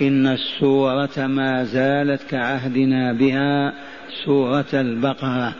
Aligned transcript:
إن 0.00 0.26
السورة 0.26 1.26
ما 1.26 1.64
زالت 1.64 2.22
كعهدنا 2.30 3.12
بها 3.12 3.74
سورة 4.24 4.66
البقرة. 4.74 5.54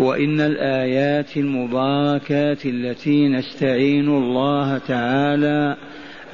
وإن 0.00 0.40
الآيات 0.40 1.36
المباركات 1.36 2.66
التي 2.66 3.28
نستعين 3.28 4.08
الله 4.08 4.78
تعالى 4.78 5.76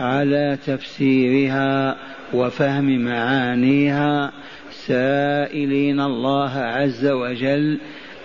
على 0.01 0.59
تفسيرها 0.67 1.97
وفهم 2.35 2.99
معانيها 3.05 4.33
سائلين 4.71 6.01
الله 6.01 6.51
عز 6.51 7.07
وجل 7.07 7.79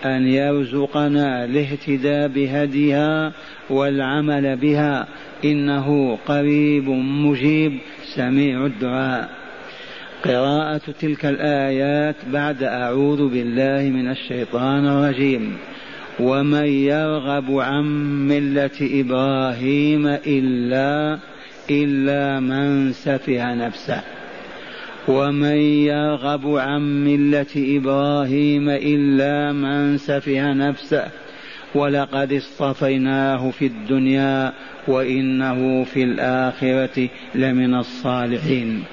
أن 0.04 0.28
يرزقنا 0.28 1.44
الاهتداء 1.44 2.28
بهديها 2.28 3.32
والعمل 3.70 4.56
بها. 4.56 5.06
إنه 5.44 6.18
قريب 6.26 6.88
مجيب 6.88 7.78
سميع 8.16 8.66
الدعاء. 8.66 9.30
قراءة 10.24 10.80
تلك 11.00 11.26
الآيات 11.26 12.16
بعد 12.32 12.62
أعوذ 12.62 13.28
بالله 13.28 13.90
من 13.90 14.10
الشيطان 14.10 14.86
الرجيم. 14.86 15.56
ومن 16.20 16.66
يرغب 16.66 17.58
عن 17.58 17.84
ملة 18.28 18.70
إبراهيم 18.80 20.06
إلا 20.06 21.18
إلا 21.70 22.40
من 22.40 22.92
سفه 22.92 23.54
نفسه. 23.54 24.02
ومن 25.08 25.56
يرغب 25.90 26.56
عن 26.56 27.04
ملة 27.04 27.54
إبراهيم 27.56 28.68
إلا 28.68 29.52
من 29.52 29.98
سفه 29.98 30.52
نفسه 30.52 31.04
ولقد 31.74 32.32
اصطفيناه 32.32 33.50
في 33.50 33.66
الدنيا 33.66 34.52
وإنه 34.88 35.84
في 35.84 36.02
الآخرة 36.02 37.08
لمن 37.34 37.74
الصالحين. 37.74 38.84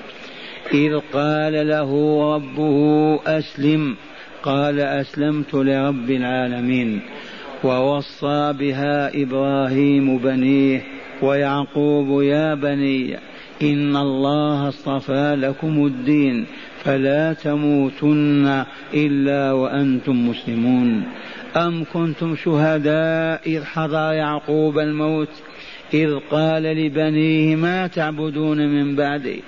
إذ 0.73 0.99
قال 1.13 1.67
له 1.67 1.91
ربه 2.35 3.19
أسلم 3.27 3.95
قال 4.43 4.79
أسلمت 4.79 5.53
لرب 5.53 6.09
العالمين. 6.09 7.01
ووصى 7.63 8.53
بها 8.59 9.23
إبراهيم 9.23 10.17
بنيه 10.17 10.81
ويعقوب 11.21 12.23
يا 12.23 12.55
بني 12.55 13.17
إن 13.63 13.95
الله 13.95 14.67
اصطفى 14.67 15.35
لكم 15.39 15.85
الدين 15.85 16.45
فلا 16.83 17.33
تموتن 17.33 18.65
إلا 18.93 19.51
وأنتم 19.51 20.29
مسلمون 20.29 21.03
أم 21.55 21.85
كنتم 21.93 22.35
شهداء 22.35 23.41
إذ 23.45 23.63
حضر 23.63 24.13
يعقوب 24.13 24.79
الموت 24.79 25.29
إذ 25.93 26.15
قال 26.31 26.63
لبنيه 26.63 27.55
ما 27.55 27.87
تعبدون 27.87 28.57
من 28.57 28.95
بعدي 28.95 29.41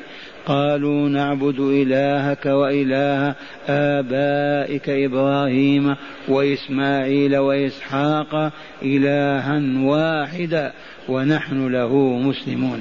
قالوا 0.45 1.09
نعبد 1.09 1.59
إلهك 1.59 2.45
وإله 2.45 3.36
آبائك 3.67 4.89
إبراهيم 4.89 5.95
وإسماعيل 6.28 7.38
وإسحاق 7.38 8.52
إلها 8.81 9.84
واحدا 9.84 10.73
ونحن 11.09 11.67
له 11.67 12.19
مسلمون 12.19 12.80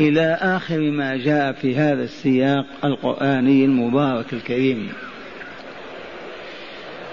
إلى 0.00 0.38
آخر 0.40 0.78
ما 0.78 1.16
جاء 1.16 1.52
في 1.52 1.76
هذا 1.76 2.02
السياق 2.02 2.66
القرآني 2.84 3.64
المبارك 3.64 4.32
الكريم. 4.32 4.88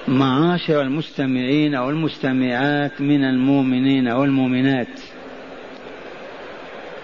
معاشر 0.07 0.81
المستمعين 0.81 1.75
والمستمعات 1.75 3.01
من 3.01 3.23
المؤمنين 3.23 4.07
والمؤمنات. 4.07 4.99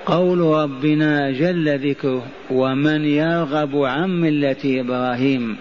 قول 0.05 0.39
ربنا 0.39 1.31
جل 1.31 1.89
ذكره 1.89 2.25
ومن 2.51 3.05
يرغب 3.05 3.75
عن 3.75 4.21
ملة 4.21 4.57
إبراهيم 4.65 5.57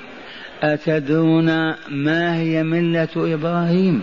أتدرون 0.62 1.74
ما 1.90 2.36
هي 2.36 2.62
ملة 2.62 3.08
إبراهيم؟ 3.16 4.02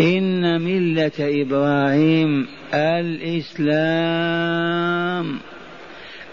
إن 0.00 0.60
ملة 0.60 1.12
إبراهيم 1.18 2.46
الإسلام. 2.74 4.18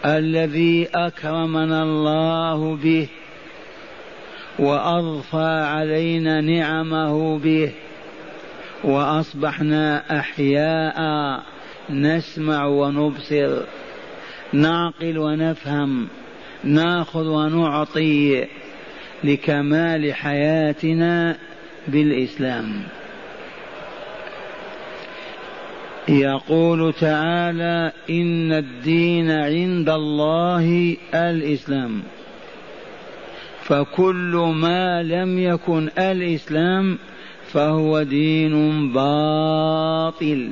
الذي 0.06 0.88
أكرمنا 0.96 1.84
الله 1.84 2.76
به 2.76 3.08
وأضفى 4.60 5.64
علينا 5.68 6.42
نعمه 6.42 7.40
به 7.40 7.72
وأصبحنا 8.84 10.20
أحياء 10.20 11.00
نسمع 11.90 12.66
ونبصر 12.66 13.62
نعقل 14.54 15.18
ونفهم 15.18 16.08
نأخذ 16.64 17.28
ونعطي 17.28 18.46
لكمال 19.24 20.14
حياتنا 20.14 21.38
بالإسلام 21.88 22.84
يقول 26.10 26.94
تعالى 26.94 27.92
إن 28.10 28.52
الدين 28.52 29.32
عند 29.32 29.90
الله 29.90 30.98
الإسلام. 31.14 32.04
فكل 33.64 34.54
ما 34.56 35.04
لم 35.04 35.40
يكن 35.40 35.90
الإسلام 35.98 36.98
فهو 37.48 38.04
دين 38.04 38.94
باطل. 38.94 40.52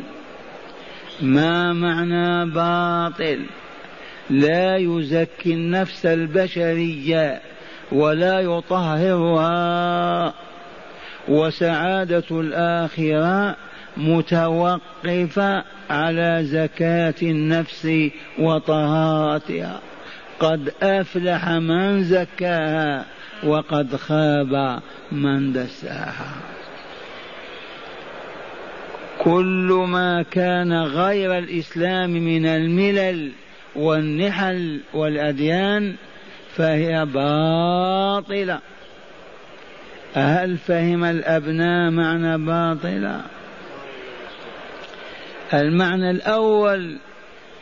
ما 1.21 1.73
معنى 1.73 2.51
باطل؟ 2.51 3.39
لا 4.29 4.77
يزكي 4.77 5.53
النفس 5.53 6.05
البشرية 6.05 7.41
ولا 7.91 8.39
يطهرها. 8.39 10.33
وسعادة 11.27 12.23
الآخرة 12.31 13.55
متوقفة 13.97 15.63
على 15.89 16.39
زكاة 16.43 17.15
النفس 17.21 17.87
وطهارتها. 18.39 19.79
قد 20.39 20.73
أفلح 20.83 21.49
من 21.49 22.03
زكاها 22.03 23.05
وقد 23.43 23.95
خاب 23.95 24.79
من 25.11 25.53
دساها. 25.53 26.33
كل 29.19 29.85
ما 29.87 30.21
كان 30.31 30.73
غير 30.73 31.37
الإسلام 31.37 32.09
من 32.09 32.45
الملل 32.45 33.31
والنحل 33.75 34.79
والأديان 34.93 35.95
فهي 36.55 37.05
باطلة. 37.05 38.59
هل 40.13 40.57
فهم 40.57 41.03
الأبناء 41.03 41.91
معنى 41.91 42.37
باطلة؟ 42.37 43.21
المعنى 45.53 46.11
الأول 46.11 46.97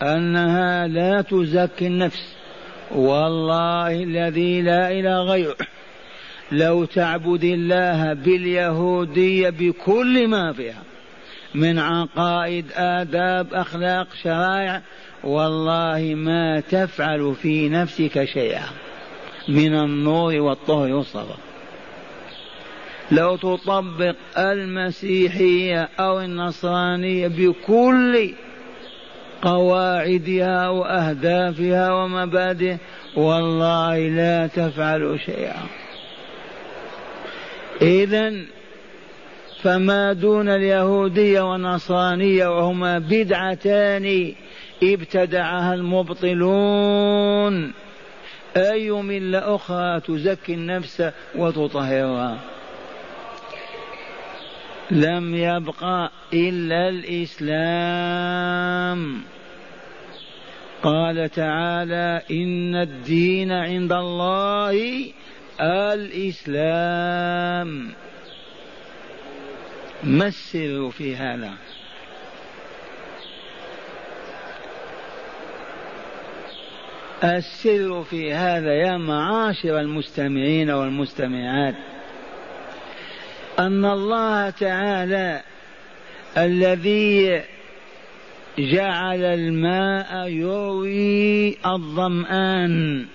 أنها 0.02 0.88
لا 0.88 1.22
تزكي 1.22 1.88
النفس. 1.88 2.35
والله 2.91 4.03
الذي 4.03 4.62
لا 4.62 4.91
إله 4.91 5.22
غيره. 5.24 5.56
لو 6.51 6.85
تعبد 6.85 7.44
الله 7.44 8.13
باليهودية 8.13 9.50
بكل 9.50 10.28
ما 10.28 10.53
فيها 10.53 10.84
من 11.56 11.80
عقائد 11.80 12.66
آداب 12.75 13.53
أخلاق 13.53 14.07
شرائع 14.24 14.81
والله 15.24 16.13
ما 16.16 16.59
تفعل 16.59 17.35
في 17.41 17.69
نفسك 17.69 18.25
شيئا 18.25 18.66
من 19.47 19.75
النور 19.75 20.35
والطهر 20.35 20.94
والصبر. 20.94 21.38
لو 23.11 23.35
تطبق 23.35 24.16
المسيحية 24.38 25.89
أو 25.99 26.19
النصرانية 26.19 27.27
بكل 27.27 28.33
قواعدها 29.41 30.69
وأهدافها 30.69 31.94
ومبادئها 31.94 32.77
والله 33.15 33.97
لا 33.97 34.47
تفعل 34.47 35.19
شيئا. 35.25 35.63
إذا 37.81 38.33
فما 39.62 40.13
دون 40.13 40.50
اليهودية 40.50 41.41
والنصرانية 41.41 42.47
وهما 42.47 43.00
بدعتان 43.00 44.33
ابتدعها 44.83 45.74
المبطلون 45.74 47.74
أي 48.57 48.91
ملة 48.91 49.56
أخرى 49.56 50.00
تزكي 50.00 50.53
النفس 50.53 51.03
وتطهرها. 51.36 52.38
لم 54.91 55.35
يبق 55.35 55.83
إلا 56.33 56.89
الإسلام. 56.89 58.41
قال 60.83 61.29
تعالى 61.29 62.21
إن 62.31 62.75
الدين 62.75 63.51
عند 63.51 63.91
الله 63.91 65.05
الإسلام. 65.61 66.81
ما 70.03 70.27
السر 70.27 70.89
في 70.89 71.15
هذا؟ 71.15 71.53
السر 77.23 78.03
في 78.03 78.33
هذا 78.33 78.73
يا 78.73 78.97
معاشر 78.97 79.79
المستمعين 79.79 80.69
والمستمعات 80.69 81.75
أن 83.59 83.86
الله 83.86 84.50
تعالى 84.50 85.42
الذي 86.38 87.42
جعل 88.59 89.24
الماء 89.24 90.27
يروي 90.27 91.57
الظمآن 91.65 93.06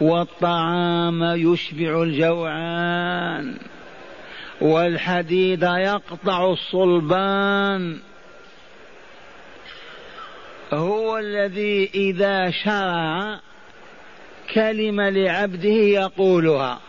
والطعام 0.00 1.24
يشبع 1.24 2.02
الجوعان 2.02 3.56
والحديد 4.60 5.62
يقطع 5.62 6.52
الصلبان. 6.52 7.98
هو 10.72 11.18
الذي 11.18 11.90
إذا 11.94 12.50
شرع 12.50 13.40
كلمه 14.54 15.08
لعبده 15.08 15.68
يقولها. 15.68 16.80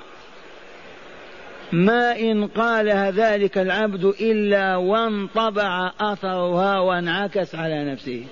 ما 1.71 2.19
إن 2.19 2.47
قالها 2.47 3.11
ذلك 3.11 3.57
العبد 3.57 4.05
إلا 4.05 4.75
وانطبع 4.75 5.91
أثرها 5.99 6.79
وانعكس 6.79 7.55
على 7.55 7.91
نفسه. 7.91 8.23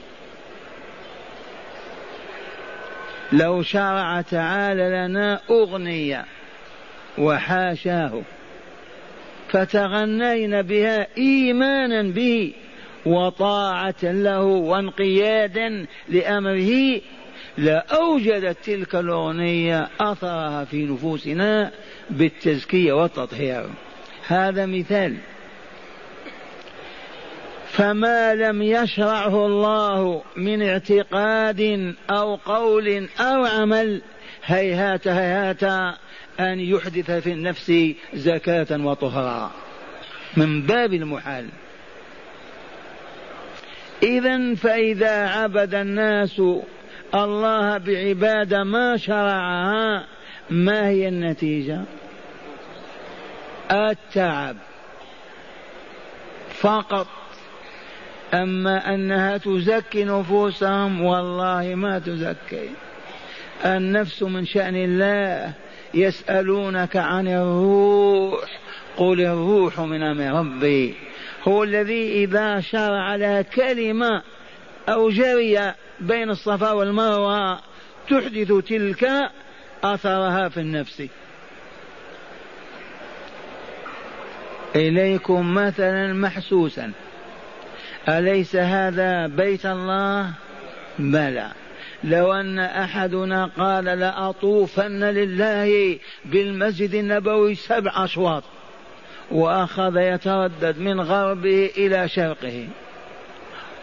لو 3.33 3.61
شرع 3.61 4.21
تعالى 4.21 4.89
لنا 4.89 5.39
أغنية 5.49 6.25
وحاشاه 7.17 8.21
فتغنينا 9.49 10.61
بها 10.61 11.07
إيمانا 11.17 12.01
به 12.01 12.53
وطاعة 13.05 14.03
له 14.03 14.43
وانقيادا 14.43 15.85
لأمره 16.09 17.01
لأوجدت 17.57 18.57
تلك 18.65 18.95
الأغنية 18.95 19.89
أثرها 19.99 20.65
في 20.65 20.85
نفوسنا 20.85 21.71
بالتزكية 22.09 22.93
والتطهير. 22.93 23.69
هذا 24.27 24.65
مثال. 24.65 25.17
فما 27.67 28.35
لم 28.35 28.61
يشرعه 28.61 29.45
الله 29.45 30.23
من 30.35 30.61
اعتقاد 30.61 31.93
أو 32.09 32.35
قول 32.35 33.07
أو 33.19 33.45
عمل 33.45 34.01
هيهات 34.45 35.07
هيهات 35.07 35.63
أن 36.39 36.59
يحدث 36.59 37.11
في 37.11 37.31
النفس 37.31 37.73
زكاة 38.13 38.85
وطهرا. 38.85 39.51
من 40.37 40.61
باب 40.61 40.93
المحال. 40.93 41.49
إذا 44.03 44.55
فإذا 44.55 45.27
عبد 45.27 45.75
الناس 45.75 46.41
الله 47.15 47.77
بعبادة 47.77 48.63
ما 48.63 48.97
شرعها 48.97 50.05
ما 50.49 50.87
هي 50.87 51.07
النتيجة؟ 51.07 51.81
التعب 53.71 54.57
فقط. 56.49 57.07
أما 58.33 58.93
أنها 58.93 59.37
تزكي 59.37 60.03
نفوسهم 60.03 61.01
والله 61.01 61.75
ما 61.75 61.99
تزكي. 61.99 62.69
النفس 63.65 64.23
من 64.23 64.45
شأن 64.45 64.75
الله 64.75 65.53
يسألونك 65.93 66.95
عن 66.95 67.27
الروح 67.27 68.59
قل 68.97 69.21
الروح 69.21 69.79
من 69.79 70.03
أمر 70.03 70.39
ربي. 70.39 70.95
هو 71.47 71.63
الذي 71.63 72.23
إذا 72.23 72.59
شرع 72.59 73.15
لها 73.15 73.41
كلمة 73.41 74.21
أو 74.89 75.09
جري 75.09 75.73
بين 75.99 76.29
الصفا 76.29 76.71
والمروة 76.71 77.59
تحدث 78.09 78.51
تلك 78.51 79.31
أثرها 79.83 80.49
في 80.49 80.59
النفس. 80.59 81.03
إليكم 84.75 85.53
مثلا 85.53 86.13
محسوسا. 86.13 86.91
أليس 88.09 88.55
هذا 88.55 89.27
بيت 89.27 89.65
الله؟ 89.65 90.31
بلى. 90.99 91.51
لو 92.03 92.33
أن 92.33 92.59
أحدنا 92.59 93.45
قال 93.45 93.85
لأطوفن 93.85 95.03
لله 95.03 95.99
بالمسجد 96.25 96.93
النبوي 96.93 97.55
سبع 97.55 98.03
أشواط 98.03 98.43
وأخذ 99.31 99.97
يتردد 99.97 100.79
من 100.79 101.01
غربه 101.01 101.71
إلى 101.77 102.07
شرقه. 102.07 102.67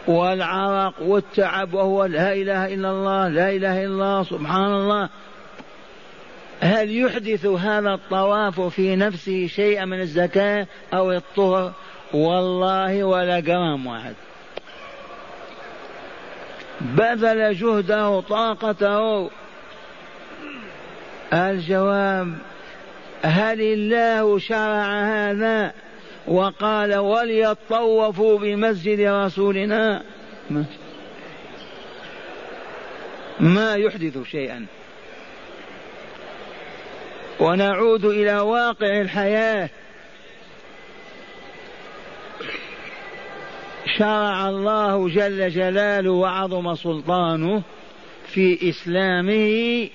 والعرق 0.07 0.93
والتعب 1.01 1.73
وهو 1.73 2.05
لا 2.05 2.33
إله 2.33 2.73
إلا 2.73 2.91
الله 2.91 3.27
لا 3.27 3.49
إله 3.49 3.83
إلا 3.83 3.93
الله 3.93 4.23
سبحان 4.23 4.73
الله. 4.73 5.09
هل 6.61 6.97
يحدث 6.97 7.45
هذا 7.45 7.93
الطواف 7.93 8.61
في 8.61 8.95
نفسه 8.95 9.47
شيئا 9.47 9.85
من 9.85 10.01
الزكاة 10.01 10.67
أو 10.93 11.11
الطهر؟ 11.11 11.71
والله 12.13 13.03
ولا 13.03 13.39
جرام 13.39 13.87
واحد. 13.87 14.15
بذل 16.81 17.55
جهده 17.55 18.21
طاقته. 18.21 19.29
الجواب 21.33 22.33
هل 23.23 23.61
الله 23.61 24.39
شرع 24.39 25.01
هذا؟ 25.01 25.82
وقال 26.27 26.95
وليطوفوا 26.95 28.39
بمسجد 28.39 28.99
رسولنا. 28.99 30.03
ما 33.39 33.75
يحدث 33.75 34.23
شيئا. 34.23 34.65
ونعود 37.39 38.05
إلى 38.05 38.39
واقع 38.39 39.01
الحياة. 39.01 39.69
شرع 43.97 44.49
الله 44.49 45.09
جل 45.09 45.49
جلاله 45.49 46.11
وعظم 46.11 46.75
سلطانه 46.75 47.61
في 48.27 48.69
إسلامه 48.69 49.89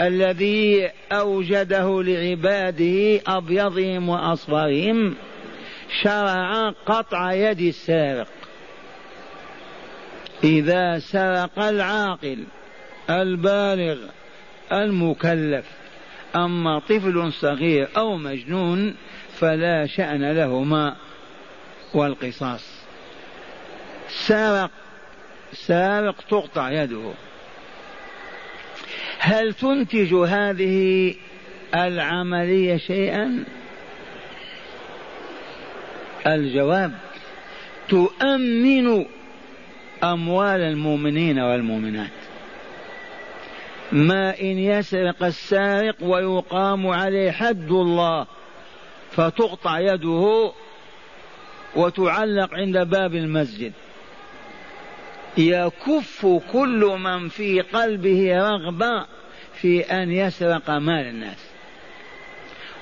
الذي 0.00 0.90
أوجده 1.12 2.02
لعباده 2.02 3.20
أبيضهم 3.26 4.08
واصفرهم 4.08 5.14
شرع 6.02 6.70
قطع 6.86 7.32
يد 7.32 7.60
السارق. 7.60 8.28
إذا 10.44 10.98
سرق 10.98 11.58
العاقل 11.58 12.44
البالغ 13.10 13.98
المكلف 14.72 15.66
أما 16.36 16.78
طفل 16.78 17.32
صغير 17.32 17.88
أو 17.96 18.16
مجنون 18.16 18.96
فلا 19.38 19.86
شأن 19.86 20.32
لهما 20.32 20.96
والقصاص. 21.94 22.84
سارق 24.08 24.70
سارق 25.52 26.20
تقطع 26.30 26.70
يده. 26.70 27.12
هل 29.18 29.54
تنتج 29.54 30.14
هذه 30.14 31.14
العملية 31.74 32.76
شيئا؟ 32.76 33.44
الجواب 36.26 36.92
تؤمن 37.88 39.06
أموال 40.04 40.60
المؤمنين 40.60 41.38
والمؤمنات. 41.38 42.10
ما 43.92 44.40
إن 44.40 44.58
يسرق 44.58 45.22
السارق 45.22 45.96
ويقام 46.00 46.86
عليه 46.86 47.30
حد 47.30 47.70
الله 47.70 48.26
فتقطع 49.10 49.78
يده 49.78 50.52
وتعلق 51.76 52.54
عند 52.54 52.78
باب 52.78 53.14
المسجد. 53.14 53.72
يكف 55.38 56.26
كل 56.52 56.96
من 57.00 57.28
في 57.28 57.60
قلبه 57.60 58.36
رغبة 58.36 59.06
في 59.54 59.80
أن 59.80 60.10
يسرق 60.10 60.70
مال 60.70 61.06
الناس. 61.06 61.50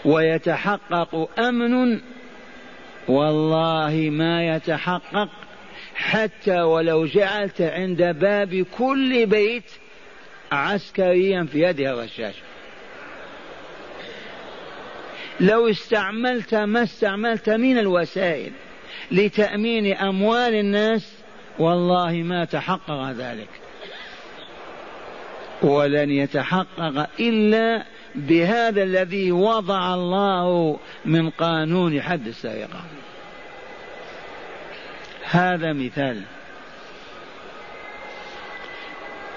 ويتحقق 0.04 1.40
أمن 1.40 2.00
والله 3.08 4.08
ما 4.10 4.56
يتحقق 4.56 5.28
حتى 5.94 6.60
ولو 6.60 7.06
جعلت 7.06 7.60
عند 7.60 8.02
باب 8.02 8.66
كل 8.78 9.26
بيت 9.26 9.70
عسكريا 10.52 11.46
في 11.52 11.62
يده 11.62 11.90
الرشاش. 11.90 12.34
لو 15.40 15.70
استعملت 15.70 16.54
ما 16.54 16.82
استعملت 16.82 17.50
من 17.50 17.78
الوسائل 17.78 18.52
لتأمين 19.10 19.96
أموال 19.96 20.54
الناس 20.54 21.12
والله 21.58 22.12
ما 22.12 22.44
تحقق 22.44 23.10
ذلك. 23.10 23.48
ولن 25.62 26.10
يتحقق 26.10 27.08
إلا 27.20 27.84
بهذا 28.14 28.82
الذي 28.82 29.32
وضع 29.32 29.94
الله 29.94 30.78
من 31.04 31.30
قانون 31.30 32.02
حد 32.02 32.26
السرقة 32.26 32.80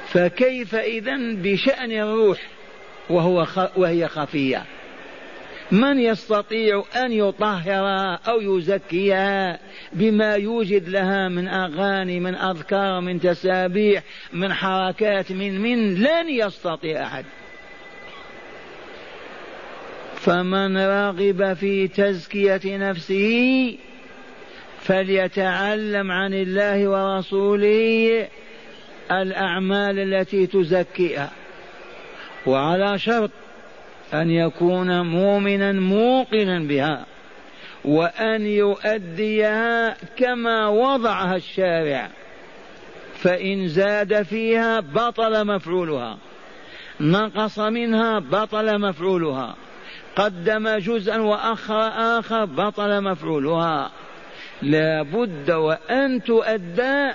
فكيف 0.08 0.76
إذا 0.76 1.18
بشأن 1.18 1.92
الروح 1.92 2.40
وهو. 3.10 3.48
وهي 3.76 4.08
خفية؟ 4.08 4.64
من 5.72 6.00
يستطيع 6.00 6.84
أن 6.96 7.12
يطهرها 7.12 8.20
أو 8.28 8.42
يزكيها 8.42 9.60
بما 9.94 10.36
يوجد 10.36 10.90
لها 10.90 11.30
من 11.30 11.48
أغاني 11.48 12.20
من 12.20 12.36
أذكار 12.36 13.02
من 13.02 13.20
تسابيح 13.20 14.04
من 14.34 14.54
حركات 14.54 15.32
من 15.32 15.62
من 15.62 15.96
لن 15.96 16.30
يستطيع 16.30 17.04
أحد. 17.04 17.26
فمن 20.28 20.78
رغب 20.78 21.54
في 21.54 21.88
تزكية 21.88 22.78
نفسه 22.78 23.78
فليتعلم 24.82 26.12
عن 26.12 26.34
الله 26.34 26.88
ورسوله 26.88 28.28
الأعمال 29.12 30.00
التي 30.00 30.48
تزكيها. 30.48 31.32
وعلى 32.46 33.00
شرط 33.00 33.32
أن 34.14 34.32
يكون 34.32 35.02
مؤمنا 35.02 35.72
موقنا 35.72 36.60
بها 36.60 37.06
وأن 37.86 38.46
يؤديها 38.46 39.98
كما 40.18 40.68
وضعها 40.68 41.36
الشارع 41.36 42.10
فإن 43.14 43.68
زاد 43.68 44.22
فيها 44.22 44.80
بطل 44.80 45.48
مفعولها 45.48 46.18
نقص 47.00 47.60
منها 47.60 48.20
بطل 48.20 48.80
مفعولها. 48.80 49.56
قدم 50.18 50.70
جزءا 50.78 51.18
وأخر 51.18 51.88
آخر 52.20 52.46
بطل 52.46 53.02
مفعولها. 53.04 53.92
لا 54.62 55.02
بد 55.02 55.52
وأن 55.52 56.24
تؤدى 56.24 57.12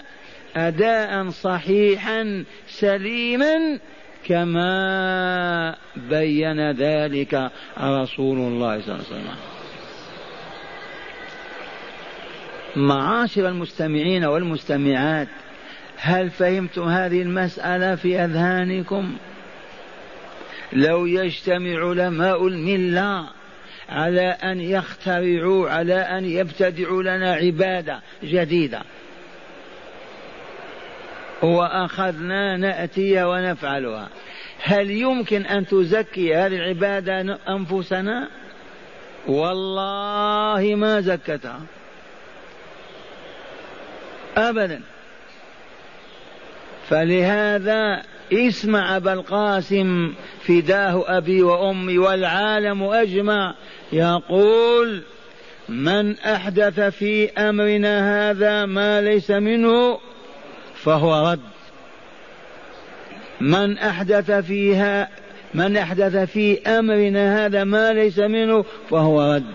أداء 0.57 1.31
صحيحا 1.31 2.45
سليما 2.67 3.79
كما 4.25 5.77
بين 5.97 6.71
ذلك 6.71 7.51
رسول 7.81 8.39
الله 8.39 8.81
صلى 8.81 8.95
الله 8.95 9.07
عليه 9.11 9.21
وسلم. 9.21 9.37
معاشر 12.77 13.49
المستمعين 13.49 14.25
والمستمعات 14.25 15.29
هل 15.97 16.31
فهمتم 16.31 16.83
هذه 16.83 17.23
المسألة 17.23 17.95
في 17.95 18.25
أذهانكم؟ 18.25 19.17
لو 20.73 21.07
يجتمع 21.07 21.89
علماء 21.89 22.47
الملة 22.47 23.29
على 23.89 24.29
أن 24.29 24.61
يخترعوا 24.61 25.71
على 25.71 25.95
أن 25.95 26.25
يبتدعوا 26.25 27.03
لنا 27.03 27.35
عبادة 27.35 28.01
جديدة. 28.25 28.83
وأخذنا 31.43 32.57
نأتي 32.57 33.25
ونفعلها. 33.25 34.09
هل 34.63 34.91
يمكن 34.91 35.47
أن 35.47 35.67
تزكي 35.67 36.35
هذه 36.35 36.57
العبادة 36.57 37.39
أنفسنا؟ 37.49 38.29
والله 39.27 40.75
ما 40.75 41.01
زكتها. 41.01 41.61
أبدا. 44.37 44.81
فلهذا 46.89 48.03
اسمع 48.33 48.97
أبا 48.97 49.13
القاسم 49.13 50.13
فداه 50.47 51.05
أبي 51.19 51.43
وأمي 51.43 51.99
والعالم 51.99 52.83
أجمع. 52.83 53.55
يقول 53.93 55.03
من 55.69 56.19
أحدث 56.19 56.81
في 56.81 57.31
أمرنا 57.31 58.31
هذا 58.31 58.67
ما 58.67 59.01
ليس 59.01 59.31
منه 59.31 59.99
فهو 60.75 61.31
رد. 61.31 61.41
من 63.41 63.79
أحدث 63.79 64.31
فيها 64.31 65.09
من 65.55 65.77
أحدث 65.77 66.17
في 66.17 66.63
أمرنا 66.63 67.47
هذا 67.47 67.65
ما 67.65 67.93
ليس 67.93 68.19
منه 68.19 68.65
فهو 68.91 69.35
رد. 69.35 69.47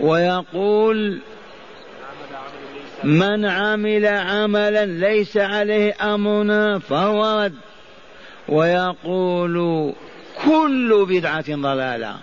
ويقول 0.00 1.18
من 3.04 3.44
عمل 3.44 4.06
عملا 4.06 4.86
ليس 4.86 5.36
عليه 5.36 6.14
أمرنا 6.14 6.78
فهو 6.78 7.40
رد. 7.44 7.69
ويقول 8.50 9.92
كل 10.44 11.06
بدعة 11.08 11.54
ضلالة. 11.56 12.16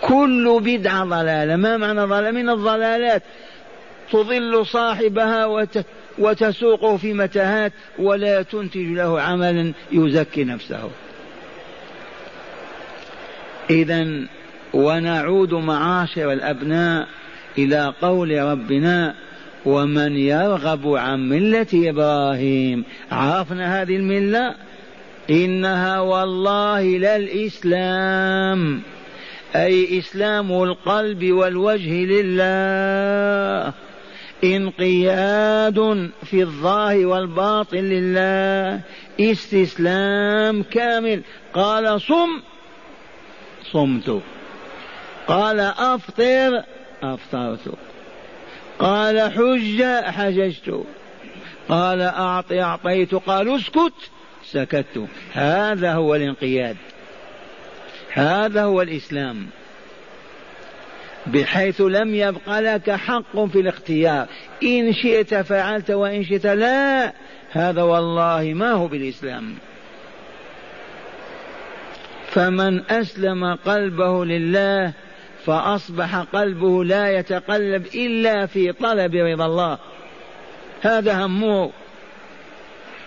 كل 0.00 0.60
بدعة 0.62 1.04
ضلالة. 1.04 1.56
ما 1.56 1.76
معنى 1.76 2.00
ضلالة؟ 2.00 2.30
من 2.30 2.50
الضلالات. 2.50 3.22
تضل 4.12 4.66
صاحبها 4.66 5.46
وت... 5.46 5.84
وتسوقه 6.18 6.96
في 6.96 7.12
متاهات 7.12 7.72
ولا 7.98 8.42
تنتج 8.42 8.86
له 8.86 9.20
عملا 9.20 9.72
يزكي 9.92 10.44
نفسه. 10.44 10.90
إذا 13.70 14.06
ونعود 14.74 15.54
معاشر 15.54 16.32
الأبناء 16.32 17.08
إلى 17.58 17.94
قول 18.02 18.38
ربنا 18.38 19.14
ومن 19.66 20.16
يرغب 20.16 20.88
عن 20.88 21.28
ملة 21.28 21.66
إبراهيم. 21.74 22.84
عرفنا 23.12 23.82
هذه 23.82 23.96
الملة؟ 23.96 24.54
إنها 25.30 26.00
والله 26.00 26.82
لا 26.82 27.16
الإسلام 27.16 28.82
أي 29.56 29.98
إسلام 29.98 30.62
القلب 30.62 31.24
والوجه 31.24 32.04
لله. 32.04 33.72
انقياد 34.44 36.10
في 36.24 36.40
الظاهر 36.42 37.06
والباطن 37.06 37.78
لله. 37.78 38.80
استسلام 39.20 40.62
كامل. 40.62 41.22
قال 41.54 42.00
صم. 42.00 42.40
صمت. 43.72 44.20
قال 45.28 45.60
أفطر. 45.60 46.62
أفطرت. 47.02 47.74
قال 48.78 49.32
حج 49.32 49.82
حججت. 50.04 50.84
قال 51.68 52.00
أعط 52.00 52.52
أعطيت. 52.52 53.14
قال 53.14 53.56
اسكت 53.56 53.92
سكت. 54.44 55.06
هذا 55.32 55.92
هو 55.92 56.14
الانقياد. 56.14 56.76
هذا 58.12 58.62
هو 58.62 58.82
الإسلام. 58.82 59.46
بحيث 61.26 61.80
لم 61.80 62.14
يبق 62.14 62.58
لك 62.58 62.90
حق 62.90 63.44
في 63.44 63.60
الاختيار. 63.60 64.26
إن 64.62 64.92
شئت 64.92 65.34
فعلت 65.34 65.90
وإن 65.90 66.24
شئت 66.24 66.46
لا 66.46 67.12
هذا 67.50 67.82
والله 67.82 68.52
ما 68.54 68.72
هو 68.72 68.86
بالإسلام. 68.86 69.54
فمن 72.28 72.90
أسلم 72.90 73.54
قلبه 73.54 74.24
لله 74.24 74.92
فأصبح 75.46 76.16
قلبه 76.16 76.84
لا 76.84 77.18
يتقلب 77.18 77.86
إلا 77.94 78.46
في 78.46 78.72
طلب 78.72 79.14
رضا 79.14 79.46
الله. 79.46 79.78
هذا 80.82 81.26
همه. 81.26 81.70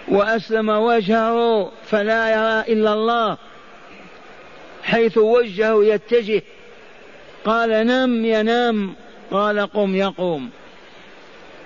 وأسلم 0.08 0.70
وجهه 0.70 1.72
فلا 1.86 2.30
يرى 2.30 2.74
إلا 2.74 2.94
الله 2.94 3.38
حيث 4.84 5.18
وجهه 5.18 5.84
يتجه. 5.86 6.42
قال 7.46 7.70
نم 7.70 8.26
ينام 8.26 8.96
قال 9.32 9.60
قم 9.60 9.96
يقوم 9.96 10.50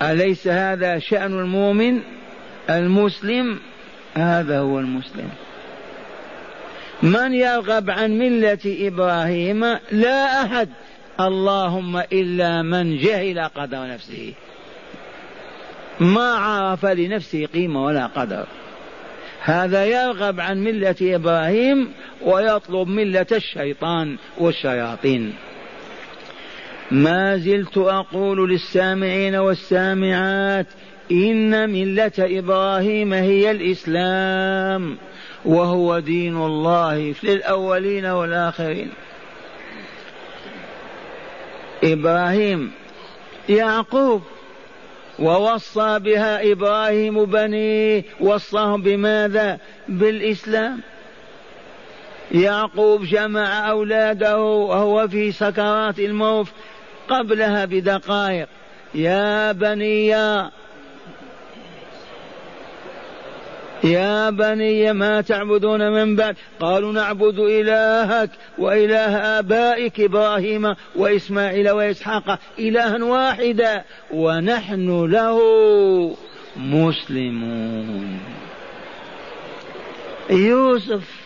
أليس 0.01 0.47
هذا 0.47 0.99
شأن 0.99 1.39
المؤمن 1.39 2.01
المسلم؟ 2.69 3.59
هذا 4.13 4.59
هو 4.59 4.79
المسلم. 4.79 5.29
من 7.03 7.33
يرغب 7.33 7.89
عن 7.89 8.11
ملة 8.19 8.59
إبراهيم 8.65 9.63
لا 9.91 10.43
أحد. 10.43 10.69
اللهم 11.19 11.97
إلا 11.97 12.61
من 12.61 12.97
جهل 12.97 13.39
قدر 13.39 13.87
نفسه. 13.87 14.33
ما 15.99 16.33
عرف 16.33 16.85
لنفسه 16.85 17.45
قيمة 17.45 17.85
ولا 17.85 18.05
قدر. 18.05 18.45
هذا 19.41 19.85
يرغب 19.85 20.39
عن 20.39 20.63
ملة 20.63 20.95
إبراهيم 21.01 21.91
ويطلب 22.21 22.87
ملة 22.87 23.25
الشيطان 23.31 24.17
والشياطين. 24.37 25.33
ما 26.91 27.37
زلت 27.37 27.77
أقول 27.77 28.49
للسامعين 28.49 29.35
والسامعات 29.35 30.67
إن 31.11 31.69
ملة 31.69 32.11
إبراهيم 32.19 33.13
هي 33.13 33.51
الإسلام. 33.51 34.97
وهو 35.45 35.99
دين 35.99 36.37
الله 36.37 37.13
في 37.13 37.33
الأولين 37.33 38.05
والآخرين. 38.05 38.91
إبراهيم 41.83 42.71
يعقوب 43.49 44.21
ووصى 45.19 45.99
بها 45.99 46.51
إبراهيم 46.51 47.25
بنيه 47.25 48.03
وصاهم 48.19 48.81
بماذا؟ 48.81 49.59
بالإسلام. 49.87 50.79
يعقوب 52.31 53.03
جمع 53.03 53.69
أولاده 53.69 54.39
وهو 54.41 55.07
في 55.07 55.31
سكرات 55.31 55.99
الموت 55.99 56.47
قبلها 57.09 57.65
بدقائق. 57.65 58.47
يا 58.95 59.51
بني 59.51 60.07
يا 63.83 64.29
بني 64.29 64.93
ما 64.93 65.21
تعبدون 65.21 65.91
من 65.91 66.15
بعد؟ 66.15 66.35
قالوا 66.59 66.93
نعبد 66.93 67.39
إلهك 67.39 68.29
وإله 68.57 69.39
آبائك 69.39 69.99
إبراهيم 69.99 70.75
وإسماعيل 70.95 71.69
وإسحاق 71.69 72.39
إلها 72.59 73.03
واحدا 73.03 73.83
ونحن 74.13 75.05
له 75.05 75.39
مسلمون. 76.57 78.19
يوسف 80.29 81.23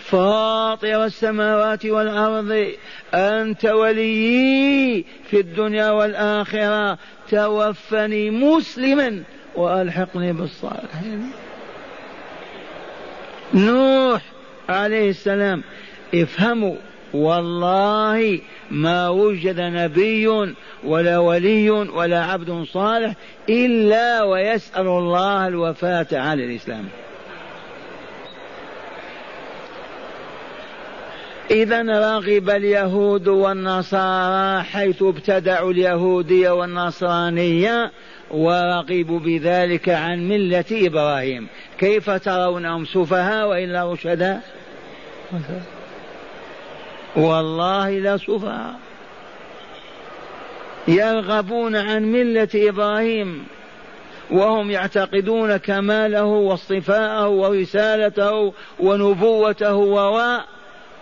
فاطر 0.00 1.04
السماوات 1.04 1.86
والأرض 1.86 2.66
أنت 3.14 3.64
وليي 3.64 5.04
في 5.30 5.40
الدنيا 5.40 5.90
والآخرة 5.90 6.98
توفني 7.30 8.30
مسلما 8.30 9.22
وألحقني 9.56 10.32
بالصالحين. 10.32 11.30
نوح 13.54 14.22
عليه 14.68 15.10
السلام 15.10 15.62
افهموا 16.14 16.76
والله 17.14 18.40
ما 18.70 19.08
وجد 19.08 19.60
نبي 19.60 20.28
ولا 20.84 21.18
ولي 21.18 21.70
ولا 21.70 22.24
عبد 22.24 22.64
صالح 22.72 23.14
إلا 23.48 24.22
ويسأل 24.22 24.86
الله 24.86 25.46
الوفاة 25.46 26.06
على 26.12 26.44
الإسلام. 26.44 26.84
إذا 31.50 31.82
رغب 31.82 32.50
اليهود 32.50 33.28
والنصارى 33.28 34.62
حيث 34.62 35.02
ابتدعوا 35.02 35.72
اليهودية 35.72 36.50
والنصرانية 36.50 37.92
ورغبوا 38.30 39.18
بذلك 39.18 39.88
عن 39.88 40.28
ملة 40.28 40.64
إبراهيم. 40.72 41.46
كيف 41.78 42.10
ترونهم 42.10 42.84
سفهاء 42.84 43.48
وإلا 43.48 43.92
رشداء 43.92 44.42
والله 47.16 47.90
لا 47.98 48.16
سفهاء. 48.16 48.74
يرغبون 50.88 51.76
عن 51.76 52.02
ملة 52.02 52.48
إبراهيم. 52.54 53.44
وهم 54.30 54.70
يعتقدون 54.70 55.56
كماله 55.56 56.24
واصطفاءه 56.24 57.28
ورسالته 57.28 58.52
ونبوته 58.80 59.74
وواء 59.74 60.44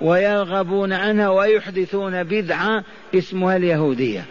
ويرغبون 0.01 0.93
عنها 0.93 1.29
ويحدثون 1.29 2.25
بدعة 2.25 2.85
اسمها 3.15 3.57
اليهودية. 3.57 4.25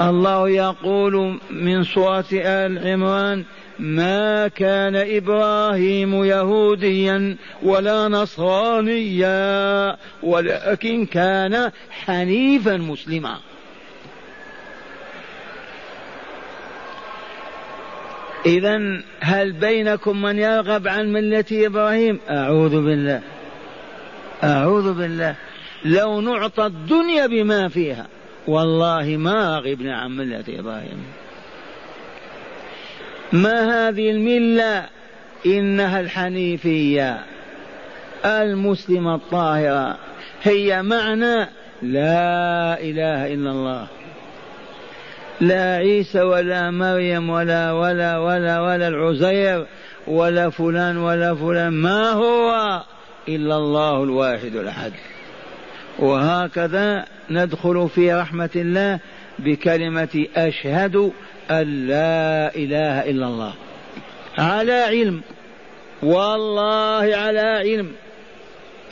الله 0.00 0.48
يقول 0.48 1.38
من 1.50 1.84
سورة 1.84 2.24
آل 2.32 2.88
عمران 2.88 3.44
ما 3.78 4.48
كان 4.48 4.96
إبراهيم 4.96 6.24
يهوديا 6.24 7.36
ولا 7.62 8.08
نصرانيا 8.08 9.96
ولكن 10.22 11.06
كان 11.06 11.70
حنيفا 11.90 12.76
مسلما. 12.76 13.38
إذا 18.46 19.02
هل 19.20 19.52
بينكم 19.52 20.22
من 20.22 20.38
يرغب 20.38 20.88
عن 20.88 21.12
ملة 21.12 21.44
إبراهيم؟ 21.52 22.20
أعوذ 22.30 22.84
بالله 22.84 23.22
أعوذ 24.44 24.94
بالله 24.94 25.34
لو 25.84 26.20
نعطى 26.20 26.66
الدنيا 26.66 27.26
بما 27.26 27.68
فيها. 27.68 28.06
والله 28.48 29.16
ما 29.16 29.58
رغبنا 29.58 29.96
عن 29.96 30.16
ملة 30.16 30.44
إبراهيم. 30.48 31.04
ما 33.32 33.88
هذه 33.88 34.10
الملة؟ 34.10 34.88
إنها 35.46 36.00
الحنيفية 36.00 37.24
المسلمة 38.24 39.14
الطاهرة. 39.14 39.98
هي 40.42 40.82
معنى 40.82 41.48
لا 41.82 42.80
إله 42.80 43.34
إلا 43.34 43.50
الله. 43.50 43.86
لا 45.40 45.76
عيسى 45.76 46.22
ولا 46.22 46.70
مريم 46.70 47.30
ولا 47.30 47.72
ولا 47.72 48.18
ولا 48.18 48.60
ولا 48.60 48.88
العزير 48.88 49.66
ولا 50.06 50.50
فلان 50.50 50.96
ولا 50.96 51.34
فلان. 51.34 51.72
ما 51.72 52.10
هو 52.10 52.82
إلا 53.28 53.56
الله 53.56 54.02
الواحد 54.04 54.56
الأحد. 54.56 54.92
وهكذا 55.98 57.04
ندخل 57.30 57.88
في 57.94 58.12
رحمة 58.14 58.50
الله 58.56 58.98
بكلمة 59.38 60.26
أشهد 60.36 61.12
أن 61.50 61.86
لا 61.86 62.54
إله 62.54 63.10
إلا 63.10 63.26
الله. 63.26 63.54
على 64.38 64.72
علم 64.72 65.20
والله 66.02 67.16
على 67.16 67.40
علم 67.40 67.92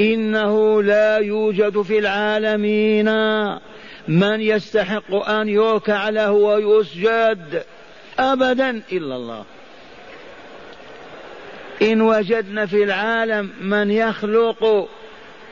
إنه 0.01 0.83
لا 0.83 1.19
يوجد 1.19 1.83
في 1.83 1.99
العالمين 1.99 3.09
من 4.09 4.41
يستحق 4.41 5.15
أن 5.15 5.49
يركع 5.49 6.09
له 6.09 6.33
ويسجد 6.33 7.63
أبدا 8.19 8.83
إلا 8.93 9.17
الله. 9.17 9.45
إن 11.83 12.01
وجدنا 12.01 12.67
في 12.67 12.85
العالم 12.85 13.51
من 13.61 13.91
يخلق 13.91 14.89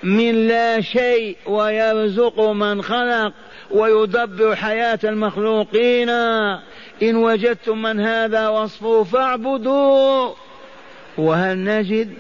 من 0.05 0.49
لا 0.49 0.81
شيء 0.81 1.37
ويرزق 1.47 2.41
من 2.41 2.83
خلق 2.83 3.33
ويدبر 3.71 4.57
حياة 4.57 4.99
المخلوقين. 5.05 6.11
إن 7.03 7.17
وجدتم 7.17 7.83
من 7.83 8.01
هذا 8.01 8.49
وصفه 8.49 9.03
فاعبدوا 9.03 10.33
وهل 11.19 11.65
نجد 11.65 12.15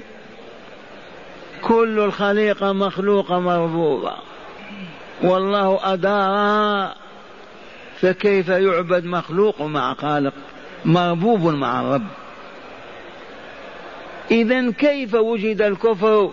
كل 1.62 1.98
الخليقة 1.98 2.72
مخلوقة 2.72 3.38
مربوبة 3.40 4.12
والله 5.22 5.80
أدار 5.92 6.94
فكيف 8.00 8.48
يعبد 8.48 9.04
مخلوق 9.04 9.62
مع 9.62 9.94
خالق 9.94 10.32
مربوب 10.84 11.40
مع 11.40 11.80
الرب؟ 11.80 12.06
إذا 14.30 14.70
كيف 14.70 15.14
وجد 15.14 15.62
الكفر 15.62 16.30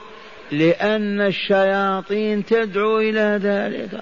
لأن 0.51 1.21
الشياطين 1.21 2.45
تدعو 2.45 2.99
إلى 2.99 3.39
ذلك. 3.43 4.01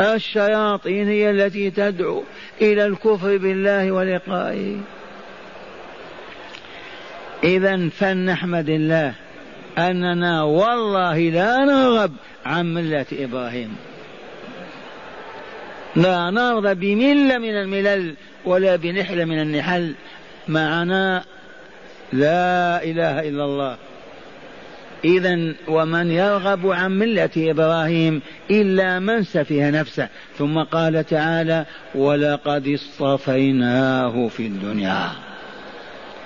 الشياطين 0.00 1.08
هي 1.08 1.30
التي 1.30 1.70
تدعو 1.70 2.24
إلى 2.60 2.86
الكفر 2.86 3.36
بالله 3.36 3.92
ولقائه. 3.92 4.76
إذا 7.44 7.88
فلنحمد 7.88 8.68
الله 8.68 9.14
أننا 9.78 10.42
والله 10.42 11.18
لا 11.18 11.64
نرغب 11.64 12.12
عن 12.46 12.74
ملة 12.74 13.06
إبراهيم. 13.12 13.76
لا 15.96 16.30
نرضى 16.30 16.74
بملة 16.74 17.38
من 17.38 17.54
الملل 17.54 18.14
ولا 18.44 18.76
بنحلة 18.76 19.24
من 19.24 19.40
النحل. 19.40 19.94
معنا 20.48 21.24
لا 22.12 22.84
إله 22.84 23.28
إلا 23.28 23.44
الله. 23.44 23.76
إذا 25.04 25.54
ومن 25.68 26.10
يرغب 26.10 26.66
عن 26.66 26.98
ملة 26.98 27.30
إبراهيم 27.36 28.22
إلا 28.50 28.98
من 28.98 29.22
سفه 29.22 29.70
نفسه. 29.70 30.08
ثم 30.38 30.62
قال 30.62 31.06
تعالى 31.06 31.66
ولقد 31.94 32.68
اصطفيناه 32.68 34.28
في 34.28 34.46
الدنيا. 34.46 35.08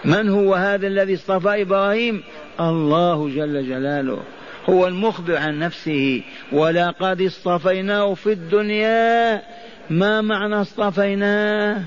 من 0.05 0.29
هو 0.29 0.55
هذا 0.55 0.87
الذي 0.87 1.15
اصطفى 1.15 1.63
إبراهيم؟ 1.63 2.23
الله 2.61 3.29
جل 3.29 3.69
جلاله. 3.69 4.23
هو 4.69 4.87
المخبر 4.87 5.37
عن 5.37 5.59
نفسه 5.59 6.23
ولقد 6.53 7.23
اصطفيناه 7.23 8.15
في 8.15 8.33
الدنيا. 8.33 9.43
ما 9.91 10.21
معنى 10.21 10.61
اصطفيناه؟ 10.61 11.83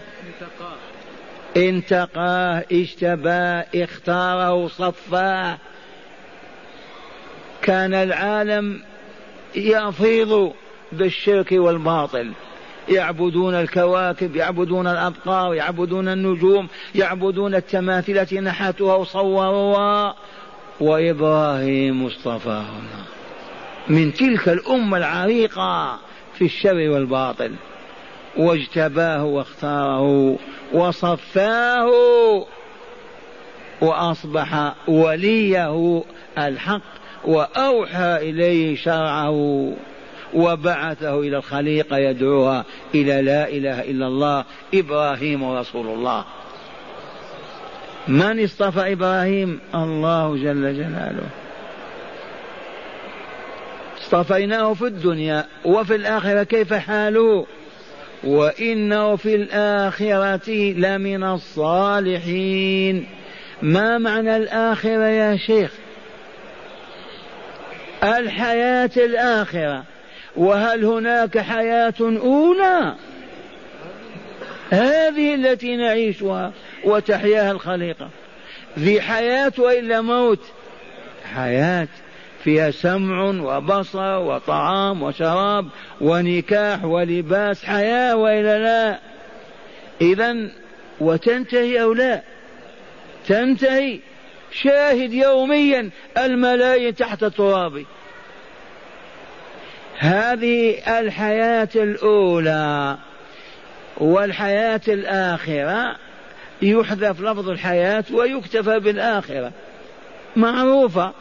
انتقاه 1.57 2.65
اجتباه 2.71 3.65
اختاره 3.75 4.67
صفاه. 4.67 5.57
كان 7.61 7.93
العالم 7.93 8.81
يفيض 9.55 10.53
بالشرك 10.91 11.51
والباطل. 11.51 12.31
يعبدون 12.89 13.55
الكواكب 13.55 14.35
يعبدون 14.35 14.87
الأبقار 14.87 15.53
يعبدون 15.53 16.07
النجوم 16.07 16.67
يعبدون 16.95 17.55
التماثيل 17.55 18.17
التي 18.17 18.39
نحتوها 18.39 18.95
وصوروها 18.95 20.15
وإبراهيم 20.79 22.05
اصطفاه 22.05 22.65
من 23.87 24.13
تلك 24.13 24.49
الأمة 24.49 24.97
العريقة 24.97 25.99
في 26.33 26.45
الشر 26.45 26.89
والباطل. 26.89 27.51
واجتباه 28.37 29.25
واختاره 29.25 30.37
وصفاه 30.73 31.91
وأصبح 33.81 34.73
وليه 34.87 36.03
الحق. 36.37 36.98
وأوحى 37.25 38.17
إليه 38.29 38.75
شرعه 38.75 39.71
وبعثه 40.33 41.19
إلى 41.19 41.37
الخليقة 41.37 41.97
يدعوها 41.97 42.65
إلى 42.95 43.21
لا 43.21 43.49
إله 43.49 43.81
إلا 43.81 44.07
الله 44.07 44.45
إبراهيم 44.73 45.51
رسول 45.51 45.87
الله. 45.87 46.25
من 48.07 48.43
اصطفى 48.43 48.93
إبراهيم؟ 48.93 49.59
الله 49.75 50.35
جل 50.35 50.75
جلاله. 50.77 51.29
اصطفيناه 54.01 54.73
في 54.73 54.85
الدنيا 54.85 55.45
وفي 55.65 55.95
الآخرة 55.95 56.43
كيف 56.43 56.73
حاله؟ 56.73 57.45
وإنه 58.23 59.15
في 59.15 59.35
الآخرة 59.35 60.49
لمن 60.73 61.23
الصالحين. 61.23 63.05
ما 63.61 63.97
معنى 63.97 64.37
الآخرة 64.37 65.07
يا 65.07 65.37
شيخ؟ 65.37 65.71
الحياة 68.03 68.89
الآخرة. 68.97 69.83
وهل 70.35 70.85
هناك 70.85 71.37
حياة 71.37 71.93
أولى؟ 72.01 72.95
هذه 74.69 75.35
التي 75.35 75.75
نعيشها 75.75 76.51
وتحياها 76.83 77.51
الخليقة. 77.51 78.09
ذي 78.79 79.01
حياة 79.01 79.53
وإلا 79.57 80.01
موت؟ 80.01 80.39
حياة. 81.35 81.87
فيها 82.43 82.71
سمع 82.71 83.23
وبصر 83.23 84.19
وطعام 84.19 85.03
وشراب 85.03 85.67
ونكاح 86.01 86.83
ولباس. 86.85 87.65
حياة 87.65 88.15
وإلا 88.15 88.59
لا؟ 88.59 88.99
إذا 90.01 90.35
وتنتهي 90.99 91.81
أو 91.81 91.93
لا؟ 91.93 92.21
تنتهي. 93.27 93.99
شاهد 94.51 95.13
يوميا 95.13 95.89
الملايين 96.17 96.95
تحت 96.95 97.23
التراب. 97.23 97.85
هذه 99.97 100.99
الحياة 100.99 101.69
الأولى 101.75 102.97
والحياة 103.97 104.81
الآخرة. 104.87 105.95
يحذف 106.61 107.21
لفظ 107.21 107.49
الحياة 107.49 108.03
ويكتفى 108.11 108.79
بالآخرة. 108.79 109.51
معروفة. 110.35 111.13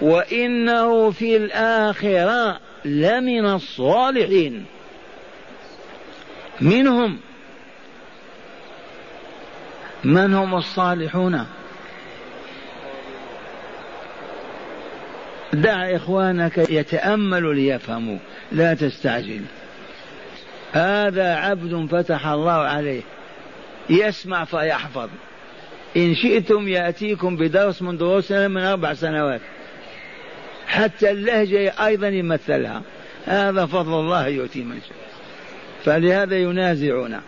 وإنه 0.00 1.10
في 1.10 1.36
الآخرة 1.36 2.60
لمن 2.84 3.46
الصالحين. 3.46 4.66
منهم 6.60 7.18
من 10.04 10.34
هم 10.34 10.54
الصالحون؟ 10.54 11.46
دع 15.52 15.96
إخوانك 15.96 16.58
يتأملوا 16.58 17.54
ليفهموا 17.54 18.18
لا 18.52 18.74
تستعجل. 18.74 19.42
هذا 20.72 21.34
عبد 21.34 21.88
فتح 21.90 22.26
الله 22.26 22.52
عليه 22.52 23.02
يسمع 23.90 24.44
فيحفظ. 24.44 25.08
إن 25.96 26.14
شئتم 26.14 26.68
يأتيكم 26.68 27.36
بدرس 27.36 27.82
من 27.82 27.96
دروسنا 27.96 28.48
من 28.48 28.62
أربع 28.62 28.94
سنوات. 28.94 29.40
حتى 30.66 31.10
اللهجة 31.10 31.86
أيضا 31.86 32.08
يمثلها. 32.08 32.82
هذا 33.26 33.66
فضل 33.66 34.00
الله 34.00 34.28
يؤتي 34.28 34.62
من 34.62 34.80
شاء. 34.80 34.96
فلهذا 35.84 36.38
ينازعنا. 36.38 37.22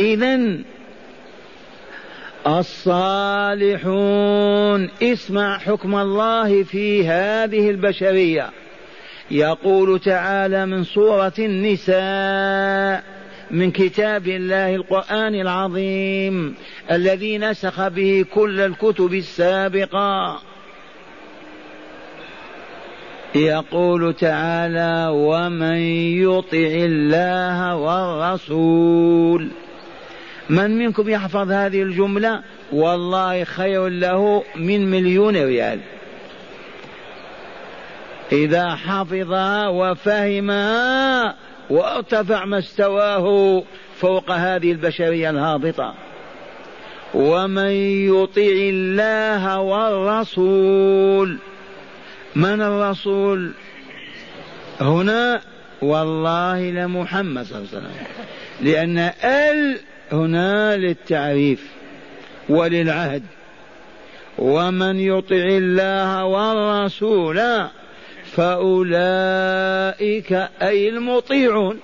إذا 0.00 0.56
الصالحون 2.46 3.80
اسمع 5.02 5.58
حكم 5.58 5.96
الله 5.96 6.62
في 6.62 7.06
هذه 7.08 7.70
البشرية. 7.70 8.50
يقول 9.30 10.00
تعالى 10.00 10.66
من 10.66 10.84
سورة 10.84 11.32
النساء 11.38 13.04
من 13.50 13.70
كتاب 13.70 14.28
الله 14.28 14.74
القرآن 14.74 15.34
العظيم 15.34 16.54
الذي 16.90 17.38
نسخ 17.38 17.88
به 17.88 18.24
كل 18.34 18.60
الكتب 18.60 19.14
السابقة. 19.14 20.40
يقول 23.34 24.14
تعالى 24.14 25.08
ومن 25.12 25.78
يطع 26.22 26.72
الله 26.88 27.76
والرسول 27.76 29.50
من 30.50 30.78
منكم 30.78 31.08
يحفظ 31.08 31.50
هذه 31.50 31.82
الجملة؟ 31.82 32.42
والله 32.72 33.44
خير 33.44 33.88
له 33.88 34.44
من 34.56 34.90
مليون 34.90 35.36
ريال. 35.36 35.80
إذا 38.32 38.74
حفظها 38.74 39.68
وفهمها 39.68 41.34
وارتفع 41.70 42.44
مستواه 42.44 43.62
فوق 43.96 44.30
هذه 44.30 44.72
البشرية 44.72 45.30
الهابطة. 45.30 45.94
ومن 47.14 47.70
يطع 48.10 48.42
الله 48.42 49.60
والرسول 49.60 51.38
من 52.36 52.62
الرسول؟ 52.62 53.52
هنا 54.80 55.40
والله 55.82 56.70
لمحمد 56.70 57.44
صلى 57.44 57.58
الله 57.58 57.68
عليه 57.72 57.78
وسلم. 57.78 57.92
لأن 58.60 58.98
ال 59.24 59.80
هنا 60.12 60.76
للتعريف 60.76 61.70
وللعهد. 62.48 63.22
ومن 64.38 65.00
يطع 65.00 65.36
الله 65.36 66.24
والرسول 66.24 67.40
فأولئك 68.24 69.52
أي 70.62 70.88
المطيعون. 70.88 71.80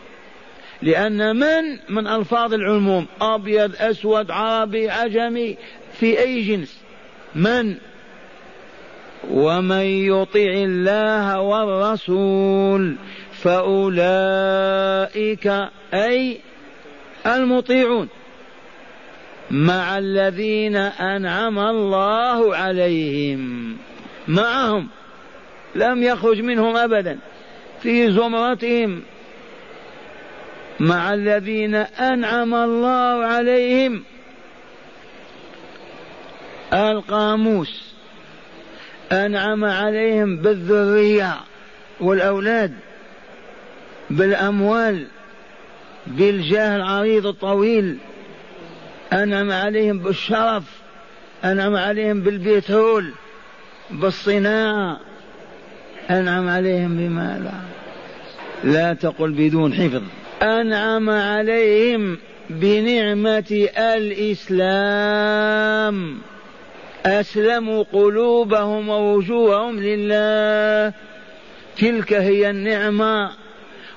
لأن 0.82 1.36
من؟ 1.36 1.78
من 1.88 2.06
ألفاظ 2.06 2.54
العموم. 2.54 3.06
أبيض 3.20 3.72
أسود 3.78 4.30
عربي 4.30 4.90
عجمي 4.90 5.56
في 5.92 6.18
أي 6.20 6.42
جنس. 6.42 6.80
من؟ 7.34 7.74
ومن 9.30 9.82
يطع 9.82 10.40
الله 10.40 11.40
والرسول 11.40 12.96
فأولئك 13.32 14.66
أي 15.94 16.40
المطيعون 17.26 18.08
مع 19.50 19.98
الذين 19.98 20.76
أنعم 20.76 21.58
الله 21.58 22.56
عليهم 22.56 23.76
معهم 24.28 24.88
لم 25.74 26.02
يخرج 26.02 26.40
منهم 26.40 26.76
أبدا 26.76 27.18
في 27.82 28.12
زمرتهم 28.12 29.02
مع 30.80 31.14
الذين 31.14 31.74
أنعم 31.74 32.54
الله 32.54 33.24
عليهم. 33.24 34.04
القاموس 36.72 37.94
أنعم 39.12 39.64
عليهم 39.64 40.36
بالذرية 40.36 41.34
والأولاد 42.00 42.74
بالأموال 44.10 45.06
بالجاه 46.06 46.76
العريض 46.76 47.26
الطويل. 47.26 47.96
أنعم 49.12 49.52
عليهم 49.52 49.98
بالشرف 49.98 50.62
أنعم 51.44 51.76
عليهم 51.76 52.20
بالبترول 52.20 53.12
بالصناعة. 53.90 55.00
أنعم 56.10 56.48
عليهم 56.48 56.96
بماذا 56.96 57.54
لا 58.64 58.94
تقل 58.94 59.32
بدون 59.32 59.74
حفظ. 59.74 60.02
أنعم 60.42 61.10
عليهم 61.10 62.18
بنعمة 62.50 63.68
الإسلام. 63.78 64.66
أسلموا 67.06 67.84
قلوبهم 67.92 68.88
ووجوههم 68.88 69.80
لله. 69.80 70.92
تلك 71.78 72.12
هي 72.12 72.50
النعمة 72.50 73.30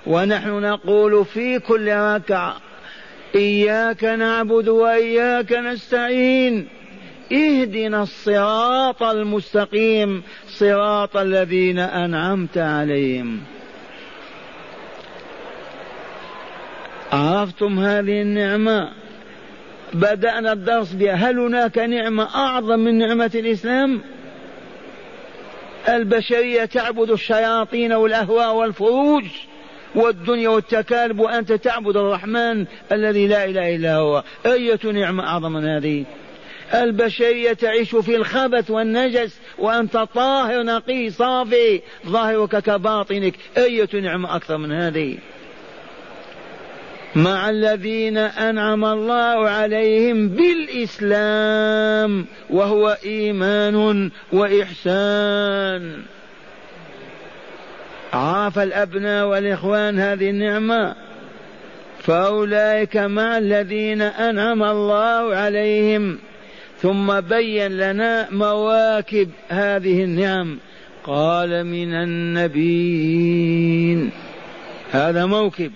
ونحن 0.08 0.50
نقول 0.50 1.26
في 1.26 1.60
كل 1.60 1.94
ركعة 1.94 2.56
إياك 3.36 4.04
نعبد 4.04 4.68
وإياك 4.68 5.52
نستعين. 5.52 6.68
اهدنا 7.32 8.04
الصراط 8.04 9.04
المستقيم 9.04 10.24
صراط 10.48 11.18
الذين 11.18 11.80
أنعمت 11.80 12.58
عليهم. 12.58 13.40
عرفتم 17.12 17.80
هذه 17.80 18.22
النعمة؟ 18.22 18.92
بدأنا 19.94 20.52
الدرس 20.52 20.94
بها. 20.94 21.14
هل 21.14 21.40
هناك 21.40 21.78
نعمة 21.78 22.36
أعظم 22.36 22.80
من 22.80 22.98
نعمة 22.98 23.32
الإسلام؟ 23.36 24.02
البشرية 25.90 26.66
تعبد 26.66 27.10
الشياطين 27.10 27.94
والأهواء 27.94 28.56
والفروج. 28.56 29.26
والدنيا 29.95 30.49
والتكالب 30.49 31.19
وأنت 31.19 31.54
تعبد 31.54 31.97
الرحمن 31.97 32.65
الذي 32.91 33.28
لا 33.28 33.45
إله 33.45 33.75
إلا 33.75 33.95
هو. 33.95 34.23
أية 34.45 34.80
نعمة 34.84 35.28
أعظم 35.28 35.52
من 35.52 35.65
هذه؟ 35.65 36.06
البشرية 36.73 37.54
تعيش 37.54 37.95
في 37.95 38.15
الخبث 38.15 38.71
والنجس 38.71 39.39
وأنت 39.58 39.97
طاهر 39.97 40.63
نقي 40.63 41.10
صافي. 41.10 41.82
ظاهرك 42.08 42.58
كباطنك. 42.58 43.34
أية 43.58 43.89
نعمة 43.93 44.36
أكثر 44.36 44.58
من 44.58 44.71
هذه؟ 44.71 45.17
مع 47.15 47.49
الذين 47.49 48.17
أنعم 48.17 48.86
الله 48.86 49.49
عليهم 49.49 50.30
بالإسلام 50.30 52.25
وهو 52.49 52.97
إيمان 53.06 54.12
وإحسان. 54.34 56.04
عاف 58.13 58.60
الأبناء 58.60 59.28
والإخوان 59.28 60.00
هذه 60.00 60.30
النعمة. 60.30 60.95
فأولئك 62.00 62.98
مع 62.98 63.38
الذين 63.38 64.02
أنعم 64.02 64.63
الله 64.63 65.36
عليهم. 65.36 66.17
ثم 66.82 67.19
بين 67.19 67.78
لنا 67.78 68.28
مواكب 68.32 69.30
هذه 69.50 70.04
النعم. 70.04 70.58
قال 71.04 71.63
من 71.63 71.93
النبيين. 71.93 74.12
هذا 74.91 75.26
موكب. 75.26 75.72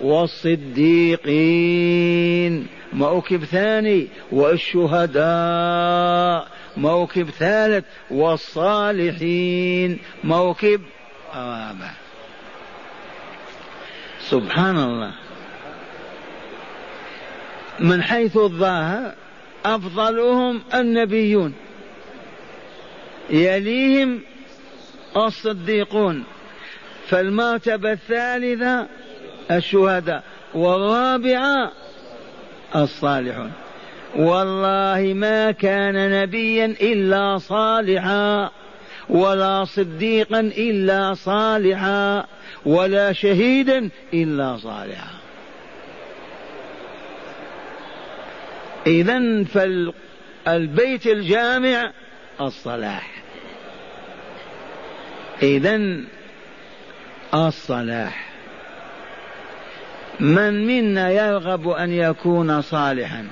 والصديقين. 0.00 2.66
موكب 2.92 3.44
ثاني. 3.44 4.06
والشهداء. 4.32 6.46
موكب 6.76 7.30
ثالث. 7.30 7.84
والصالحين. 8.10 9.98
موكب 10.24 10.80
رابع 11.34 11.90
سبحان 14.20 14.76
الله 14.78 15.12
من 17.80 18.02
حيث 18.02 18.36
الظاهر 18.36 19.14
أفضلهم 19.64 20.62
النبيون. 20.74 21.54
يليهم 23.30 24.20
الصديقون. 25.16 26.24
فالمرتبة 27.08 27.92
الثالثة 27.92 28.86
الشهداء 29.50 30.22
والرابعة 30.54 31.72
الصالحون. 32.76 33.52
والله 34.16 35.12
ما 35.14 35.50
كان 35.50 36.22
نبيا 36.22 36.66
إلا 36.66 37.38
صالحا. 37.38 38.50
ولا 39.10 39.64
صديقا 39.64 40.40
إلا 40.40 41.14
صالحا 41.14 42.26
ولا 42.66 43.12
شهيدا 43.12 43.88
إلا 44.14 44.56
صالحا. 44.56 45.10
إذا 48.86 49.44
فالبيت 49.44 51.06
الجامع 51.06 51.92
الصلاح. 52.40 53.22
إذا 55.42 55.80
الصلاح. 57.34 58.30
من 60.20 60.66
منا 60.66 61.10
يرغب 61.10 61.68
أن 61.68 61.92
يكون 61.92 62.62
صالحا؟ 62.62 63.26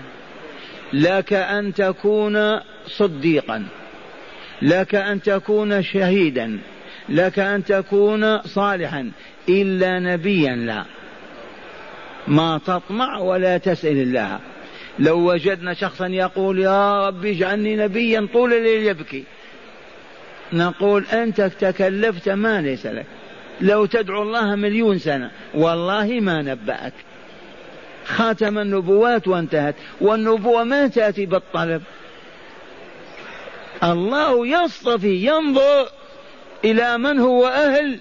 لك 0.93 1.33
أن 1.33 1.75
تكون 1.75 2.61
صديقا. 2.87 3.65
لك 4.63 4.95
أن 4.95 5.23
تكون 5.23 5.83
شهيدا 5.83 6.59
لك 7.09 7.39
أن 7.39 7.65
تكون 7.65 8.43
صالحا 8.43 9.11
إلا 9.49 9.99
نبيا 9.99 10.57
لا. 10.57 10.85
ما 12.29 12.61
تطمع 12.67 13.19
ولا 13.19 13.59
تسأل 13.59 13.99
الله. 14.03 14.39
لو 14.99 15.33
وجدنا 15.33 15.75
شخصا 15.75 16.07
يقول 16.07 16.59
يا 16.59 17.07
رب 17.07 17.27
اجعلني 17.27 17.77
نبيا 17.77 18.29
طول 18.33 18.53
الليل 18.53 18.87
يبكي. 18.87 19.25
نقول 20.53 21.05
أنت 21.13 21.41
تكلفت 21.41 22.29
ما 22.29 22.61
ليس 22.61 22.87
لك. 22.87 23.07
لو 23.61 23.87
تدعو 23.87 24.23
الله 24.23 24.55
مليون 24.55 24.99
سنة 24.99 25.31
والله 25.55 26.21
ما 26.21 26.43
نبأك. 26.43 26.93
خاتم 28.05 28.59
النبوات 28.59 29.29
وانتهت 29.29 29.75
والنبوة 30.01 30.65
ما 30.65 30.87
تأتي 30.87 31.27
بالطلب. 31.27 31.83
الله 33.85 34.47
يصطفي 34.47 35.27
ينظر 35.27 35.89
إلى 36.65 36.99
من 36.99 37.19
هو 37.19 37.47
أهل 37.47 38.01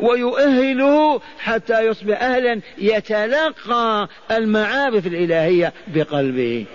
ويؤهله 0.00 1.20
حتى 1.38 1.86
يصبح 1.86 2.22
أهلا 2.22 2.60
يتلقى 2.78 4.08
المعارف 4.30 5.06
الإلهية 5.06 5.72
بقلبه. 5.86 6.66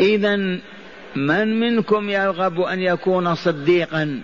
إذا 0.00 0.36
من 1.16 1.60
منكم 1.60 2.10
يرغب 2.10 2.60
أن 2.60 2.80
يكون 2.80 3.34
صديقا؟ 3.34 4.22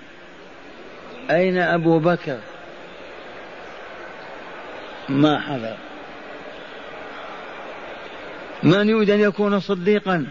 أين 1.30 1.58
أبو 1.58 1.98
بكر؟ 1.98 2.38
ما 5.08 5.40
حضر. 5.40 5.89
من 8.62 8.88
يريد 8.88 9.10
أن 9.10 9.20
يكون 9.20 9.60
صديقا؟ 9.60 10.26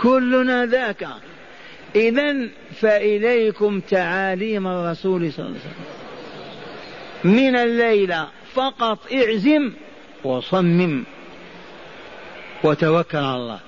كلنا 0.00 0.66
ذاك. 0.66 1.06
إذا 1.96 2.48
فإليكم 2.80 3.80
تعاليم 3.80 4.66
الرسول 4.66 5.32
صلى 5.32 5.46
الله 5.46 5.58
عليه 5.58 5.70
وسلم. 5.70 7.36
من 7.36 7.56
الليلة 7.56 8.28
فقط 8.54 9.12
اعزم 9.12 9.72
وصمم 10.24 11.04
وتوكل 12.64 13.18
على 13.18 13.36
الله. 13.36 13.60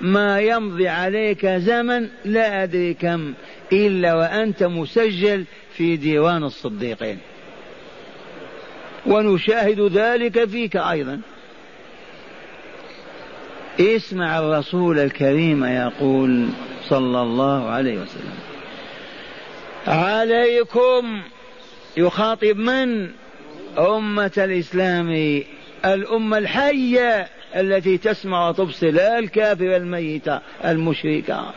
ما 0.00 0.40
يمضي 0.40 0.88
عليك 0.88 1.46
زمن 1.46 2.08
لا 2.24 2.62
أدري 2.62 2.94
كم 2.94 3.34
إلا 3.72 4.14
وأنت 4.14 4.62
مسجل 4.62 5.44
في 5.72 5.96
ديوان 5.96 6.44
الصديقين. 6.44 7.18
ونشاهد 9.06 9.80
ذلك 9.80 10.44
فيك 10.44 10.76
أيضا. 10.76 11.20
اسمع 13.80 14.38
الرسول 14.38 14.98
الكريم 14.98 15.64
يقول 15.64 16.48
صلى 16.88 17.22
الله 17.22 17.70
عليه 17.70 17.98
وسلم. 17.98 18.38
عليكم 19.86 21.22
يخاطب 21.96 22.56
من؟ 22.56 23.10
أمة 23.78 24.32
الإسلام 24.38 25.42
الأمة 25.84 26.38
الحية 26.38 27.28
التي 27.56 27.98
تسمع 27.98 28.48
وتبصر 28.48 28.86
الكافر 28.86 29.76
الميتة 29.76 30.40
المشركة 30.64 31.52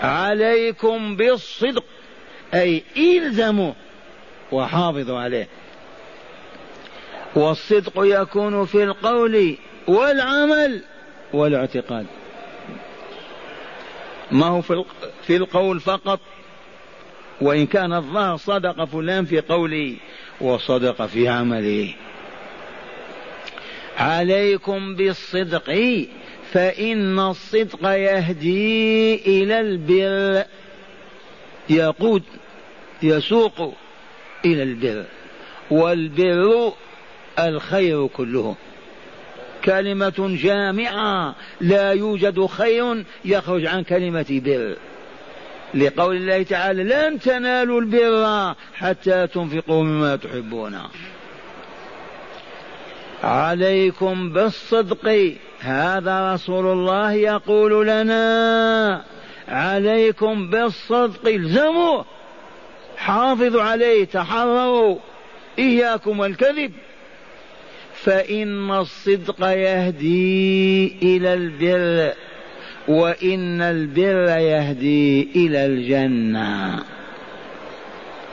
عليكم 0.00 1.16
بالصدق 1.16 1.84
أي 2.54 2.82
إلزموا 2.96 3.72
وحافظوا 4.52 5.18
عليه. 5.18 5.48
والصدق 7.34 7.92
يكون 7.96 8.64
في 8.64 8.84
القول 8.84 9.56
والعمل. 9.88 10.82
والاعتقاد. 11.32 12.06
ما 14.30 14.46
هو 14.46 14.62
في 15.22 15.36
القول 15.36 15.80
فقط؟ 15.80 16.20
وإن 17.40 17.66
كان 17.66 17.92
الظاهر 17.92 18.36
صدق 18.36 18.84
فلان 18.84 19.24
في 19.24 19.40
قوله 19.40 19.96
وصدق 20.40 21.06
في 21.06 21.28
عمله 21.28 21.94
عليكم 23.96 24.94
بالصدق 24.96 25.70
فإن 26.52 27.18
الصدق 27.18 27.88
يهدي 27.88 29.14
إلى 29.14 29.60
البر. 29.60 30.44
يقود 31.70 32.22
يسوق 33.02 33.74
إلى 34.44 34.62
البر 34.62 35.04
والبر 35.70 36.72
الخير 37.38 38.06
كله. 38.06 38.56
كلمة 39.64 40.36
جامعة 40.42 41.34
لا 41.60 41.92
يوجد 41.92 42.46
خير 42.46 43.04
يخرج 43.24 43.66
عن 43.66 43.82
كلمة 43.82 44.26
بر. 44.44 44.76
لقول 45.74 46.16
الله 46.16 46.42
تعالى 46.42 46.84
لن 46.84 47.18
تنالوا 47.18 47.80
البر 47.80 48.54
حتى 48.74 49.26
تنفقوا 49.26 49.82
مما 49.82 50.16
تحبون. 50.16 50.78
عليكم 53.24 54.32
بالصدق. 54.32 55.34
هذا 55.60 56.34
رسول 56.34 56.66
الله 56.66 57.12
يقول 57.12 57.86
لنا. 57.86 59.04
عليكم 59.48 60.50
بالصدق. 60.50 61.28
الزموه 61.28 62.04
حافظوا 62.96 63.62
عليه. 63.62 64.04
تحرروا. 64.04 64.98
إياكم 65.58 66.20
والكذب. 66.20 66.72
فإن 68.02 68.70
الصدق 68.70 69.46
يهدي 69.46 70.86
إلى 71.02 71.34
البر 71.34 72.14
وإن 72.88 73.62
البر 73.62 74.38
يهدي 74.38 75.28
إلى 75.36 75.66
الجنة. 75.66 76.82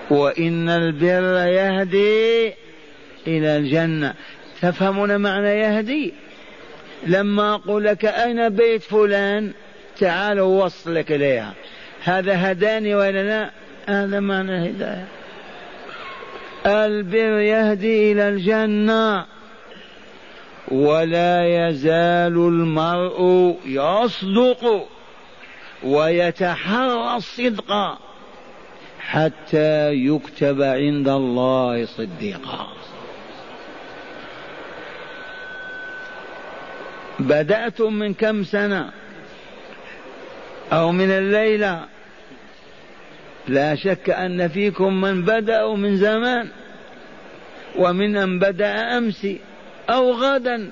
وإن 0.10 0.70
البر 0.70 1.48
يهدي 1.48 2.54
إلى 3.28 3.58
الجنة. 3.58 4.14
تفهمون 4.62 5.18
معنى 5.18 5.48
يهدي؟ 5.48 6.14
لما 7.08 7.56
أقول 7.56 7.84
لك 7.84 8.06
أين 8.06 8.50
بيت 8.50 8.84
فلان 8.84 9.52
تعال 10.00 10.40
وصلك 10.40 11.12
إليها. 11.12 11.54
هذا 12.04 12.52
هداني 12.52 12.96
ولا 12.96 13.24
لا؟ 13.24 13.52
هذا 13.88 14.20
معنى 14.20 14.52
الهداية 14.52 15.08
البر 16.66 17.40
يهدي 17.40 18.12
إلى 18.12 18.30
الجنة. 18.30 19.35
ولا 20.68 21.46
يزال 21.46 22.38
المرء 22.38 23.56
يصدق 23.66 24.88
ويتحرى 25.84 27.16
الصدق 27.16 27.98
حتى 29.00 29.94
يكتب 29.94 30.62
عند 30.62 31.08
الله 31.08 31.86
صديقا. 31.86 32.68
بدأتم 37.20 37.94
من 37.94 38.14
كم 38.14 38.44
سنة؟ 38.44 38.92
أو 40.74 40.92
من 40.92 41.12
الليلة؟ 41.12 41.86
لا 43.48 43.76
شك 43.76 44.10
أن 44.10 44.48
فيكم 44.48 45.02
من 45.02 45.22
بدأوا 45.22 45.78
من 45.78 45.98
زمان 45.98 46.50
ومن 47.76 48.14
من 48.14 48.40
بدأ 48.40 48.98
أمس. 48.98 49.28
أو 49.90 50.12
غدا 50.12 50.72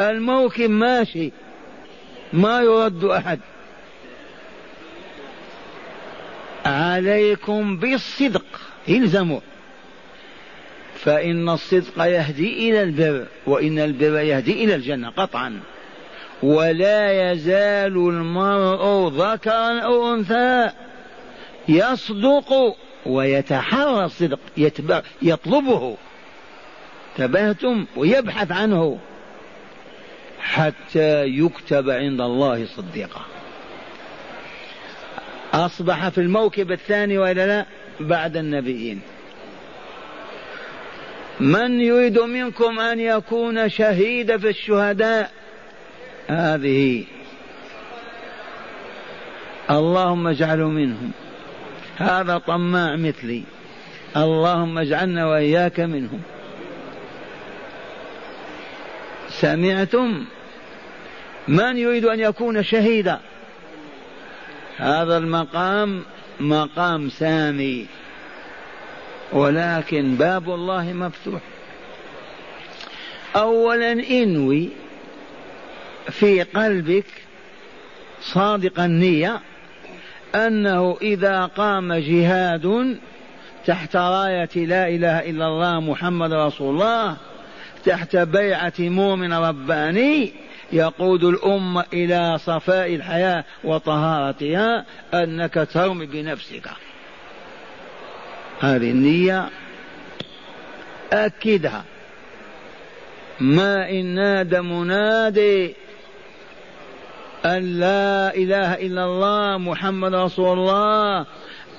الموكب 0.00 0.70
ماشي 0.70 1.32
ما 2.32 2.60
يرد 2.60 3.04
أحد. 3.04 3.40
عليكم 6.66 7.76
بالصدق 7.76 8.60
إلزموا. 8.88 9.40
فإن 10.94 11.48
الصدق 11.48 12.04
يهدي 12.04 12.70
إلى 12.70 12.82
البر 12.82 13.26
وإن 13.46 13.78
البر 13.78 14.18
يهدي 14.20 14.64
إلى 14.64 14.74
الجنة 14.74 15.10
قطعا. 15.10 15.60
ولا 16.42 17.32
يزال 17.32 17.96
المرء 17.96 19.08
ذكرا 19.08 19.80
أو 19.80 20.14
أنثى 20.14 20.70
يصدق 21.68 22.76
ويتحرى 23.06 24.04
الصدق 24.04 24.38
يتبع 24.56 25.02
يطلبه. 25.22 25.96
تبهتم 27.16 27.86
ويبحث 27.96 28.52
عنه 28.52 28.98
حتى 30.40 31.24
يكتب 31.24 31.90
عند 31.90 32.20
الله 32.20 32.66
صديقا. 32.66 33.20
أصبح 35.54 36.08
في 36.08 36.18
الموكب 36.18 36.72
الثاني 36.72 37.18
وإلا 37.18 37.46
لا؟ 37.46 37.66
بعد 38.00 38.36
النبيين. 38.36 39.00
من 41.40 41.80
يريد 41.80 42.18
منكم 42.18 42.80
أن 42.80 43.00
يكون 43.00 43.68
شهيد 43.68 44.36
في 44.36 44.48
الشهداء؟ 44.48 45.30
هذه. 46.28 47.04
اللهم 49.70 50.26
اجعله 50.26 50.68
منهم. 50.68 51.12
هذا 51.96 52.38
طماع 52.38 52.96
مثلي. 52.96 53.42
اللهم 54.16 54.78
اجعلنا 54.78 55.26
وإياك 55.26 55.80
منهم. 55.80 56.20
سمعتم 59.44 60.24
من 61.48 61.76
يريد 61.76 62.04
أن 62.04 62.20
يكون 62.20 62.62
شهيدا؟ 62.62 63.20
هذا 64.76 65.16
المقام 65.16 66.02
مقام 66.40 67.08
سامي 67.08 67.86
ولكن 69.32 70.14
باب 70.14 70.50
الله 70.50 70.92
مفتوح. 70.92 71.40
اولا 73.36 73.92
انوي 73.92 74.68
في 76.10 76.42
قلبك 76.42 77.06
صادق 78.20 78.80
النية 78.80 79.40
أنه 80.34 80.96
إذا 81.02 81.46
قام 81.46 81.94
جهاد 81.94 82.96
تحت 83.66 83.96
راية 83.96 84.56
لا 84.56 84.88
إله 84.88 85.30
إلا 85.30 85.46
الله 85.46 85.80
محمد 85.80 86.32
رسول 86.32 86.74
الله 86.74 87.16
تحت 87.84 88.16
بيعة 88.16 88.72
مؤمن 88.78 89.32
رباني 89.32 90.32
يقود 90.72 91.24
الأمة 91.24 91.84
إلى 91.92 92.38
صفاء 92.38 92.94
الحياة 92.94 93.44
وطهارتها 93.64 94.84
أنك 95.14 95.68
ترمي 95.72 96.06
بنفسك. 96.06 96.68
هذه 98.60 98.90
النية 98.90 99.48
أكدها. 101.12 101.84
ما 103.40 103.90
إن 103.90 104.04
نادى 104.04 104.60
منادي 104.60 105.74
أن 107.44 107.80
لا 107.80 108.36
إله 108.36 108.74
إلا 108.74 109.04
الله 109.04 109.58
محمد 109.58 110.14
رسول 110.14 110.58
الله 110.58 111.26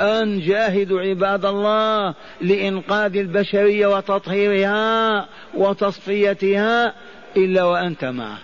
أن 0.02 0.40
جاهدوا 0.40 1.02
عباد 1.02 1.46
الله 1.46 2.14
لإنقاذ 2.42 3.18
البشرية 3.18 3.88
وتطهيرها 3.88 5.28
وتصفيتها 5.54 6.94
إلا 7.38 7.64
وأنت 7.64 8.06
معه. 8.06 8.38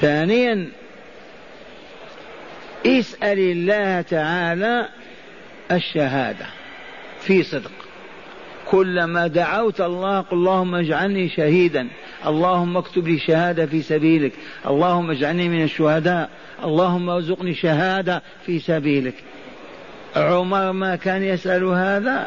ثانيا 0.00 0.68
اسأل 2.86 3.38
الله 3.38 4.00
تعالى 4.00 4.88
الشهادة 5.70 6.46
في 7.20 7.42
صدق. 7.42 7.70
كلما 8.66 9.26
دعوت 9.26 9.80
الله 9.80 10.20
قل 10.20 10.36
اللهم 10.36 10.74
اجعلني 10.74 11.28
شهيدا. 11.28 11.88
اللهم 12.26 12.76
اكتب 12.76 13.08
لي 13.08 13.18
شهادة 13.18 13.66
في 13.66 13.82
سبيلك. 13.82 14.32
اللهم 14.66 15.10
اجعلني 15.10 15.48
من 15.48 15.62
الشهداء. 15.62 16.30
اللهم 16.64 17.10
ارزقني 17.10 17.54
شهادة 17.54 18.22
في 18.46 18.58
سبيلك. 18.58 19.14
عمر 20.16 20.72
ما 20.72 20.96
كان 20.96 21.22
يسأل 21.22 21.64
هذا؟ 21.64 22.26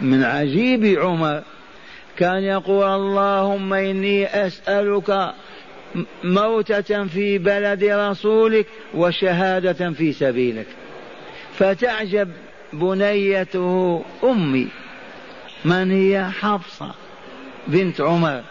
من 0.00 0.24
عجيب 0.24 0.98
عمر. 0.98 1.42
كان 2.16 2.42
يقول 2.42 2.86
اللهم 2.86 3.74
إني 3.74 4.26
أسألك 4.26 5.34
موتة 6.24 7.06
في 7.06 7.38
بلد 7.38 7.84
رسولك 7.84 8.66
وشهادة 8.94 9.92
في 9.92 10.12
سبيلك. 10.12 10.66
فتعجب 11.54 12.30
بنيته 12.72 14.02
أمي. 14.24 14.68
من 15.64 15.90
هي؟ 15.90 16.30
حفصة 16.40 16.94
بنت 17.68 18.00
عمر. 18.00 18.42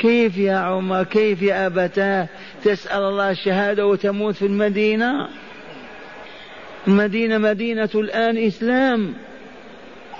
كيف 0.00 0.38
يا 0.38 0.56
عمر؟ 0.56 1.04
كيف 1.04 1.42
يا 1.42 1.66
أبتاه؟ 1.66 2.28
تسأل 2.64 3.02
الله 3.02 3.30
الشهادة 3.30 3.86
وتموت 3.86 4.34
في 4.34 4.46
المدينة؟ 4.46 5.28
المدينة 6.88 7.38
مدينة 7.38 7.90
الآن 7.94 8.38
إسلام. 8.38 9.14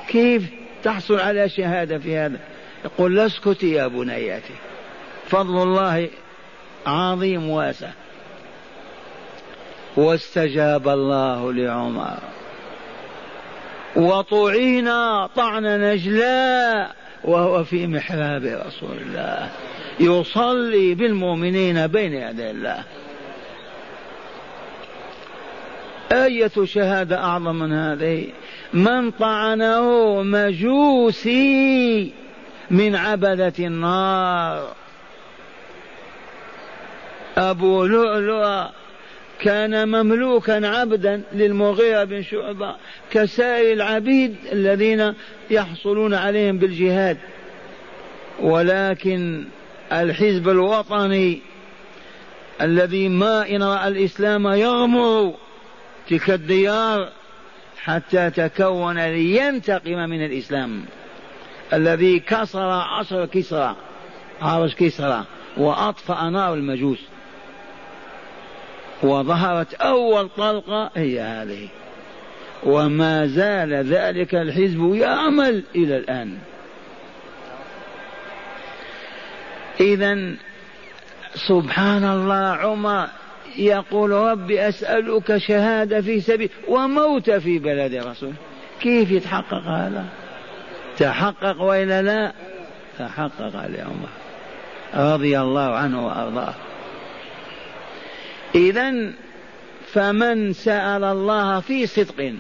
كيف 0.09 0.43
تحصل 0.83 1.21
على 1.21 1.49
شهادة 1.49 1.99
في 1.99 2.17
هذا؟ 2.17 2.39
يقول 2.85 3.17
لا 3.17 3.27
اسكتي 3.27 3.73
يا 3.73 3.87
بنياتي. 3.87 4.55
فضل 5.27 5.63
الله 5.63 6.09
عظيم 6.87 7.51
واسع. 7.51 7.89
واستجاب 9.97 10.89
الله 10.89 11.53
لعمر. 11.53 12.19
وطعن 13.97 14.89
طعن 15.37 15.65
نجلاء. 15.65 16.95
وهو 17.25 17.65
في 17.65 17.87
محراب 17.87 18.45
رسول 18.45 18.97
الله. 18.97 19.51
يصلي 20.01 20.95
بالمؤمنين 20.95 21.87
بين 21.87 22.13
يدي 22.13 22.51
الله. 22.51 22.85
أية 26.13 26.65
شهادة 26.65 27.25
أعظم 27.25 27.55
من 27.55 27.73
هذه؟ 27.73 28.27
من 28.75 29.11
طعنه 29.11 30.23
مجوسي 30.23 32.13
من 32.71 32.97
عبدة 32.97 33.53
النار. 33.59 34.75
أبو 37.39 37.85
لؤلؤ 37.85 38.80
كان 39.41 39.89
مملوكا 39.89 40.67
عبدا 40.67 41.23
للمغيرة 41.33 42.05
بن 42.05 42.23
شعبة 42.23 42.77
كسائر 43.11 43.73
العبيد 43.73 44.37
الذين 44.53 45.15
يحصلون 45.51 46.15
عليهم 46.15 46.59
بالجهاد. 46.59 47.19
ولكن 48.41 49.45
الحزب 49.93 50.49
الوطني 50.49 51.41
الذي 52.61 53.09
ما 53.09 53.49
إن 53.49 53.63
رأى 53.63 53.89
الإسلام 53.89 54.47
يغمر 54.47 55.35
تلك 56.09 56.31
الديار 56.31 57.09
حتى 57.83 58.31
تكون 58.31 58.99
لينتقم 58.99 60.09
من 60.09 60.25
الإسلام. 60.25 60.85
الذي 61.73 62.21
كسر 62.21 62.71
عصر 62.71 63.27
كسرى 63.27 63.77
عرش 64.43 64.75
كسرى 64.75 65.25
وأطفأ 65.57 66.31
نار 66.31 66.55
المجوس. 66.55 66.99
وظهرت 69.03 69.75
أول 69.75 70.29
طلقة 70.29 70.91
هي 70.97 71.21
هذه. 71.21 71.69
وما 72.63 73.27
زال 73.27 73.73
ذلك 73.73 74.35
الحزب 74.35 74.95
يعمل 74.95 75.63
إلى 75.75 75.97
الآن. 75.97 76.39
إذا 79.81 80.35
سبحان 81.35 82.05
الله 82.05 82.35
عمر 82.35 83.07
يقول 83.57 84.11
رب 84.11 84.51
أسألك 84.51 85.37
شهادة 85.37 86.01
في 86.01 86.21
سبيل 86.21 86.51
وموت 86.69 87.31
في 87.31 87.59
بلد 87.59 87.95
رسول. 87.95 88.33
كيف 88.81 89.11
يتحقق 89.11 89.63
هذا؟ 89.67 90.05
تحقق 90.99 91.61
وإلا 91.61 92.03
لا؟ 92.03 92.33
تحقق 92.99 93.63
اليوم 93.65 94.07
رضي 94.95 95.41
الله 95.41 95.75
عنه 95.75 96.07
وأرضاه. 96.07 96.55
إذا 98.55 99.13
فمن 99.93 100.53
سأل 100.53 101.05
الله 101.05 101.61
في 101.61 101.87
صدق 101.87 102.33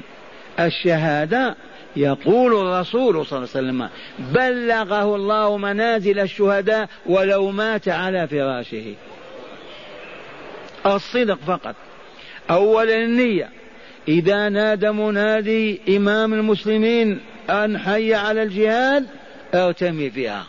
الشهادة 0.61 1.57
يقول 1.97 2.67
الرسول 2.67 3.27
صلى 3.27 3.39
الله 3.39 3.49
عليه 3.57 3.69
وسلم 3.69 3.89
بلغه 4.19 5.17
الله 5.17 5.57
منازل 5.57 6.19
الشهداء 6.19 6.89
ولو 7.07 7.51
مات 7.51 7.89
على 7.89 8.29
فراشه. 8.29 8.95
الصدق 10.87 11.39
فقط. 11.47 11.75
أولا 12.51 12.97
النية 12.97 13.49
إذا 14.09 14.49
نادى 14.49 14.91
منادي 14.91 15.81
إمام 15.97 16.35
المسلمين 16.35 17.21
أن 17.51 17.79
حي 17.79 18.15
على 18.15 18.43
الجهاد 18.43 19.07
ارتمي 19.55 20.11
فيها. 20.11 20.47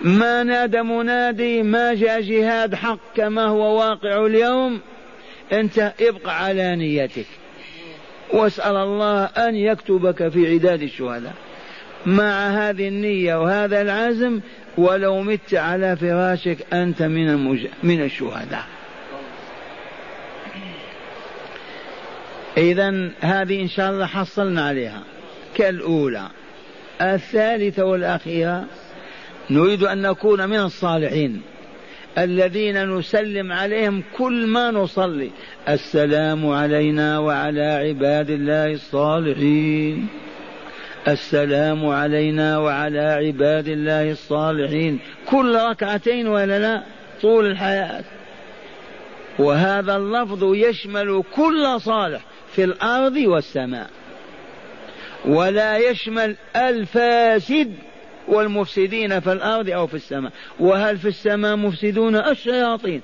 ما 0.00 0.42
نادى 0.42 0.82
منادي 0.82 1.62
ما 1.62 1.94
جاء 1.94 2.20
جهاد 2.20 2.74
حق 2.74 2.98
كما 3.16 3.44
هو 3.44 3.78
واقع 3.78 4.26
اليوم. 4.26 4.80
أنت 5.52 5.92
ابقى 6.00 6.44
على 6.44 6.76
نيتك. 6.76 7.26
واسأل 8.32 8.76
الله 8.76 9.24
أن 9.24 9.56
يكتبك 9.56 10.28
في 10.28 10.52
عداد 10.54 10.82
الشهداء. 10.82 11.34
مع 12.06 12.48
هذه 12.48 12.88
النية 12.88 13.42
وهذا 13.42 13.82
العزم 13.82 14.40
ولو 14.78 15.22
مت 15.22 15.54
على 15.54 15.96
فراشك 15.96 16.66
أنت 16.72 17.02
من 17.02 17.28
المج... 17.28 17.66
من 17.82 18.02
الشهداء. 18.02 18.64
إذا 22.56 23.10
هذه 23.20 23.62
إن 23.62 23.68
شاء 23.68 23.90
الله 23.90 24.06
حصلنا 24.06 24.66
عليها. 24.66 25.02
كالأولى. 25.54 26.28
الثالثة 27.00 27.84
والأخيرة. 27.84 28.64
نريد 29.50 29.82
أن 29.82 30.02
نكون 30.02 30.48
من 30.48 30.58
الصالحين. 30.58 31.42
الذين 32.18 32.98
نسلم 32.98 33.52
عليهم 33.52 34.02
كل 34.16 34.46
ما 34.46 34.70
نصلي. 34.70 35.30
السلام 35.68 36.46
علينا 36.46 37.18
وعلى 37.18 37.62
عباد 37.62 38.30
الله 38.30 38.72
الصالحين. 38.72 40.08
السلام 41.08 41.86
علينا 41.86 42.58
وعلى 42.58 43.00
عباد 43.00 43.68
الله 43.68 44.10
الصالحين. 44.10 44.98
كل 45.26 45.58
ركعتين 45.70 46.28
ولا 46.28 46.58
لا؟ 46.58 46.82
طول 47.22 47.46
الحياة. 47.46 48.04
وهذا 49.38 49.96
اللفظ 49.96 50.54
يشمل 50.54 51.22
كل 51.34 51.80
صالح 51.80 52.20
في 52.52 52.64
الأرض 52.64 53.16
والسماء. 53.16 53.90
ولا 55.26 55.76
يشمل 55.76 56.36
الفاسد 56.56 57.74
والمفسدين 58.28 59.20
في 59.20 59.32
الأرض 59.32 59.70
أو 59.70 59.86
في 59.86 59.94
السماء. 59.94 60.32
وهل 60.60 60.98
في 60.98 61.08
السماء 61.08 61.56
مفسدون 61.56 62.16
الشياطين؟ 62.16 63.02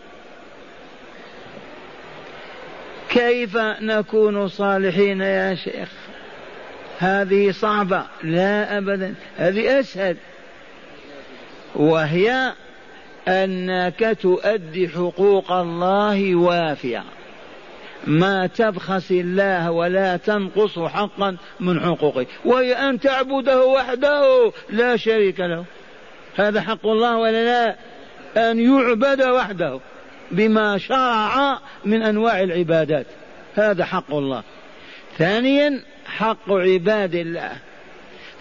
كيف 3.08 3.56
نكون 3.80 4.48
صالحين 4.48 5.20
يا 5.20 5.54
شيخ؟ 5.54 5.88
هذه 6.98 7.50
صعبة. 7.50 8.06
لا 8.22 8.78
أبدا. 8.78 9.14
هذه 9.36 9.80
أسهل. 9.80 10.16
وهي 11.74 12.52
أنك 13.28 14.16
تؤدي 14.22 14.88
حقوق 14.88 15.52
الله 15.52 16.34
وافية. 16.34 17.04
ما 18.06 18.46
تبخس 18.46 19.10
الله 19.10 19.70
ولا 19.70 20.16
تنقص 20.16 20.78
حقا 20.78 21.36
من 21.60 21.80
حقوقه 21.80 22.26
وهي 22.44 22.72
أن 22.72 23.00
تعبده 23.00 23.66
وحده 23.66 24.52
لا 24.70 24.96
شريك 24.96 25.40
له. 25.40 25.64
هذا 26.36 26.60
حق 26.60 26.86
الله 26.86 27.18
ولا 27.18 27.44
لا؟ 27.44 27.76
أن 28.50 28.58
يعبد 28.58 29.22
وحده 29.22 29.80
بما 30.30 30.78
شرع 30.78 31.58
من 31.84 32.02
أنواع 32.02 32.40
العبادات. 32.40 33.06
هذا 33.54 33.84
حق 33.84 34.14
الله. 34.14 34.42
ثانيا 35.18 35.80
حق 36.06 36.52
عباد 36.52 37.14
الله. 37.14 37.52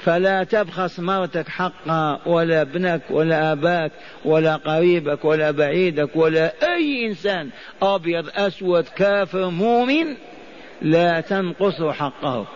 فلا 0.06 0.43
تبخس 0.43 0.99
مرتك 0.99 1.47
حقها 1.47 2.20
ولا 2.26 2.62
ابنك 2.62 3.01
ولا 3.10 3.51
آباك 3.51 3.91
ولا 4.26 4.56
قريبك 4.56 5.26
ولا 5.26 5.51
بعيدك 5.51 6.16
ولا 6.16 6.74
أي 6.74 7.06
إنسان 7.06 7.49
أبيض 7.82 8.30
أسود 8.36 8.86
كافر 8.95 9.49
مؤمن 9.49 10.16
لا 10.82 11.22
تنقص 11.22 11.82
حقه. 11.82 12.47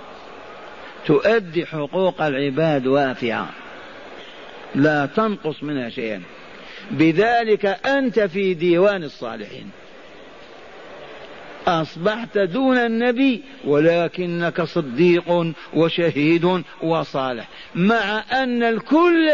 تؤدي 1.05 1.65
حقوق 1.65 2.21
العباد 2.21 2.87
وافعة. 2.87 3.49
لا 4.75 5.05
تنقص 5.05 5.63
منها 5.63 5.89
شيئا. 5.89 6.21
بذلك 6.91 7.65
أنت 7.65 8.19
في 8.19 8.53
ديوان 8.53 9.03
الصالحين. 9.03 9.69
أصبحت 11.67 12.37
دون 12.37 12.77
النبي 12.77 13.43
ولكنك 13.65 14.61
صديق 14.61 15.53
وشهيد 15.73 16.63
وصالح 16.81 17.47
مع 17.75 18.23
أن 18.31 18.63
الكل 18.63 19.31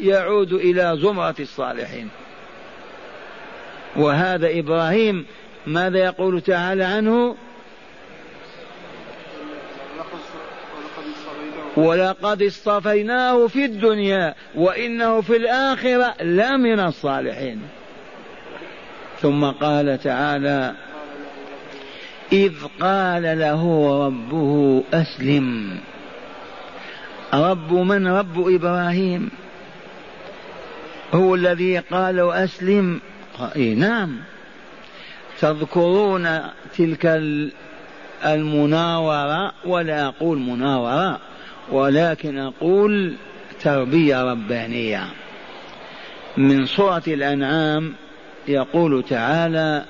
يعود 0.00 0.52
إلى 0.52 0.98
زمرة 1.02 1.34
الصالحين. 1.40 2.08
وهذا 3.96 4.58
إبراهيم 4.58 5.26
ماذا 5.66 5.98
يقول 5.98 6.40
تعالى 6.40 6.84
عنه؟ 6.84 7.36
ولقد 11.76 12.42
اصطفيناه 12.42 13.46
في 13.46 13.64
الدنيا 13.64 14.34
وإنه 14.54 15.20
في 15.20 15.36
الآخرة 15.36 16.22
لمن 16.22 16.80
الصالحين. 16.80 17.62
ثم 19.20 19.44
قال 19.44 19.98
تعالى 20.02 20.74
إذ 22.32 22.52
قال 22.80 23.22
له 23.22 23.90
ربه 24.06 24.82
أسلم. 24.94 25.78
رب 27.34 27.72
من؟ 27.72 28.08
رب 28.08 28.48
إبراهيم. 28.48 29.30
هو 31.14 31.34
الذي 31.34 31.78
قال 31.78 32.30
أسلم. 32.30 33.00
إيه 33.56 33.74
نعم. 33.74 34.16
تذكرون 35.40 36.40
تلك 36.78 37.22
المناورة؟ 38.24 39.52
ولا 39.64 40.06
أقول 40.06 40.38
مناورة 40.38 41.20
ولكن 41.72 42.38
أقول 42.38 43.14
تربية 43.62 44.22
ربانية. 44.22 45.06
من 46.36 46.66
سورة 46.66 47.02
الأنعام 47.06 47.94
يقول 48.48 49.02
تعالى 49.02 49.84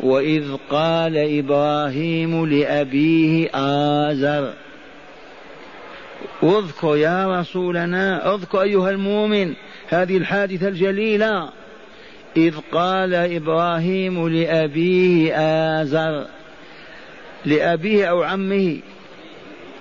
وإذ 0.00 0.56
قال 0.70 1.16
إبراهيم 1.16 2.46
لأبيه 2.46 3.50
آزر 3.54 4.52
اذكر 6.42 6.96
يا 6.96 7.40
رسولنا 7.40 8.34
اذكر 8.34 8.62
أيها 8.62 8.90
المؤمن 8.90 9.54
هذه 9.88 10.16
الحادثة 10.16 10.68
الجليلة 10.68 11.48
إذ 12.36 12.54
قال 12.72 13.14
إبراهيم 13.14 14.28
لأبيه 14.28 15.34
آزر 15.82 16.26
لأبيه 17.46 18.06
أو 18.06 18.22
عمه 18.22 18.78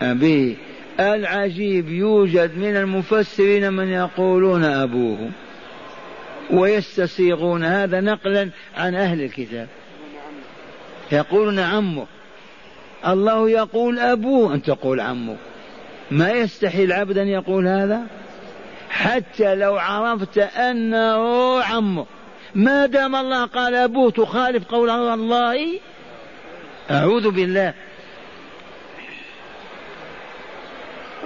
أبيه 0.01 0.55
العجيب 0.99 1.89
يوجد 1.89 2.57
من 2.57 2.75
المفسرين 2.75 3.73
من 3.73 3.87
يقولون 3.87 4.63
أبوه 4.63 5.29
ويستسيغون 6.51 7.63
هذا 7.63 8.01
نقلا 8.01 8.49
عن 8.77 8.95
أهل 8.95 9.21
الكتاب. 9.21 9.67
يقولون 11.13 11.59
عمه 11.59 12.07
الله 13.07 13.49
يقول 13.49 13.99
أبوه 13.99 14.53
أن 14.53 14.61
تقول 14.61 14.99
عمه 14.99 15.37
ما 16.11 16.31
يستحي 16.31 16.83
العبد 16.83 17.17
أن 17.17 17.27
يقول 17.27 17.67
هذا؟ 17.67 18.01
حتى 18.89 19.55
لو 19.55 19.75
عرفت 19.75 20.37
أنه 20.37 21.59
عمه. 21.63 22.05
ما 22.55 22.85
دام 22.85 23.15
الله 23.15 23.45
قال 23.45 23.75
أبوه 23.75 24.11
تخالف 24.11 24.65
قول 24.65 24.89
الله 24.89 25.79
أعوذ 26.91 27.31
بالله. 27.31 27.73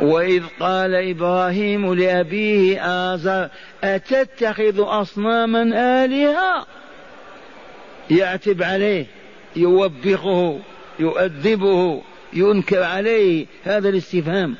وإذ 0.01 0.43
قال 0.59 0.95
إبراهيم 0.95 1.93
لأبيه 1.93 2.81
آزر 3.13 3.49
أتتخذ 3.83 4.75
أصناما 4.77 5.61
آلهة؟ 6.05 6.65
يعتب 8.11 8.63
عليه. 8.63 9.05
يوبخه 9.57 10.59
يؤدبه 10.99 12.01
ينكر 12.33 12.83
عليه 12.83 13.45
هذا 13.63 13.89
الاستفهام. 13.89 14.55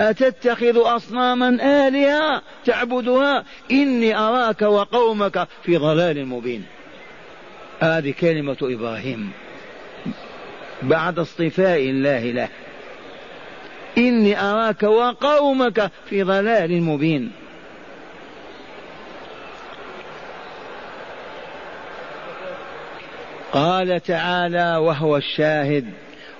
أتتخذ 0.00 0.96
أصناما 0.96 1.48
آلهة 1.88 2.42
تعبدها؟ 2.64 3.44
إني 3.70 4.18
أراك 4.18 4.62
وقومك 4.62 5.48
في 5.62 5.76
ضلال 5.76 6.26
مبين. 6.26 6.64
هذه 7.80 8.14
كلمة 8.20 8.56
إبراهيم. 8.62 9.30
بعد 10.82 11.18
اصطفاء 11.18 11.90
الله 11.90 12.30
له. 12.30 12.48
إني 13.98 14.40
أراك 14.40 14.82
وقومك 14.82 15.90
في 16.10 16.22
ضلال 16.22 16.82
مبين. 16.82 17.32
قال 23.52 24.02
تعالى 24.02 24.76
وهو 24.76 25.16
الشاهد 25.16 25.84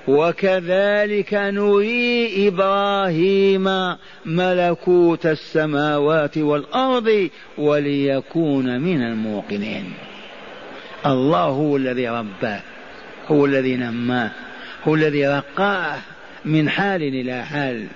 وكذلك 0.09 1.35
نري 1.35 2.49
إبراهيم 2.49 3.97
ملكوت 4.27 5.27
السماوات 5.27 6.39
والأرض 6.39 7.29
وليكون 7.59 8.81
من 8.81 9.03
الموقنين. 9.03 9.93
الله 11.07 11.45
هو 11.45 11.77
الذي 11.77 12.09
رباه 12.09 12.61
هو 13.29 13.47
الذي 13.47 13.77
نماه 13.77 14.31
هو 14.85 14.95
الذي 14.95 15.27
رقاه 15.27 15.99
من 16.45 16.69
حال 16.69 17.03
إلى 17.03 17.45
حال. 17.45 17.87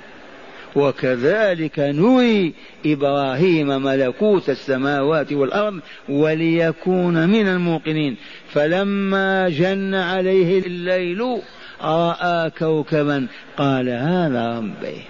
وكذلك 0.76 1.78
نري 1.78 2.54
إبراهيم 2.86 3.68
ملكوت 3.82 4.50
السماوات 4.50 5.32
والأرض 5.32 5.80
وليكون 6.08 7.28
من 7.28 7.48
الموقنين. 7.48 8.16
فلما 8.48 9.48
جن 9.48 9.94
عليه 9.94 10.58
الليل 10.66 11.40
رأى 11.82 12.50
كوكبا 12.50 13.26
قال 13.56 13.88
هذا 13.88 14.58
ربي. 14.58 15.02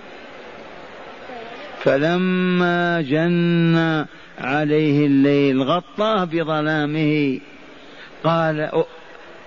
فلما 1.79 3.01
جن 3.01 4.07
عليه 4.39 5.07
الليل 5.07 5.63
غطاه 5.63 6.25
بظلامه 6.25 7.41
قال 8.25 8.71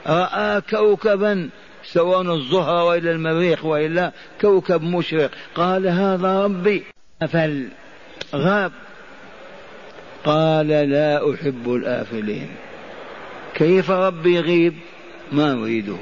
رأى 0.08 0.62
كوكبا 0.62 1.50
سواء 1.94 2.22
الزهر 2.22 2.86
وإلى 2.86 3.12
المريخ 3.12 3.66
والا 3.66 4.12
كوكب 4.42 4.82
مشرق. 4.84 5.32
قال 5.56 5.88
هذا 5.88 6.44
ربي. 6.44 6.84
أفل 7.22 7.68
غاب. 8.36 8.72
قال 10.26 10.68
لا 10.68 11.34
أحب 11.34 11.74
الآفلين. 11.74 12.50
كيف 13.54 13.92
ربي 13.92 14.36
يغيب؟ 14.36 14.74
ما 15.32 15.54
أريده. 15.54 15.98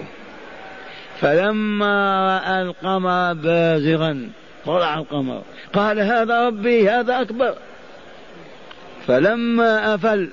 فلما 1.20 2.28
رأى 2.28 2.62
القمر 2.62 3.34
بازغا 3.34 4.30
طلع 4.66 5.00
القمر. 5.00 5.42
قال 5.74 6.00
هذا 6.00 6.48
ربي 6.48 6.90
هذا 6.90 7.22
أكبر. 7.22 7.56
فلما 9.08 9.96
أفل 9.96 10.30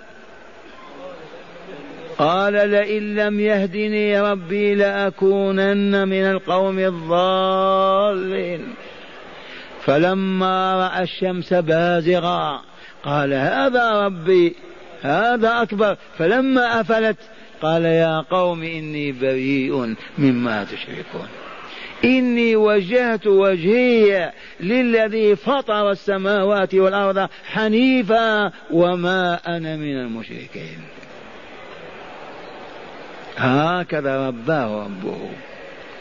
قال 2.18 2.52
لئن 2.52 3.14
لم 3.14 3.40
يهدني 3.40 4.20
ربي 4.20 4.74
لأكونن 4.74 6.08
من 6.08 6.24
القوم 6.24 6.78
الضالين. 6.78 8.74
فلما 9.84 10.74
رأى 10.86 11.02
الشمس 11.02 11.52
بازغا 11.54 12.60
قال 13.04 13.32
هذا 13.32 13.90
ربي 14.06 14.56
هذا 15.02 15.62
أكبر. 15.62 15.96
فلما 16.18 16.80
أفلت 16.80 17.16
قال 17.62 17.84
يا 17.84 18.20
قوم 18.20 18.62
إني 18.62 19.12
بريء 19.12 19.94
مما 20.18 20.64
تشركون. 20.64 21.28
إني 22.04 22.56
وجهت 22.56 23.26
وجهي 23.26 24.32
للذي 24.60 25.36
فطر 25.36 25.90
السماوات 25.90 26.74
والأرض 26.74 27.28
حنيفا 27.44 28.52
وما 28.70 29.40
أنا 29.46 29.76
من 29.76 30.00
المشركين. 30.00 30.78
هكذا 33.37 34.26
رباه 34.26 34.85
ربه 34.85 35.30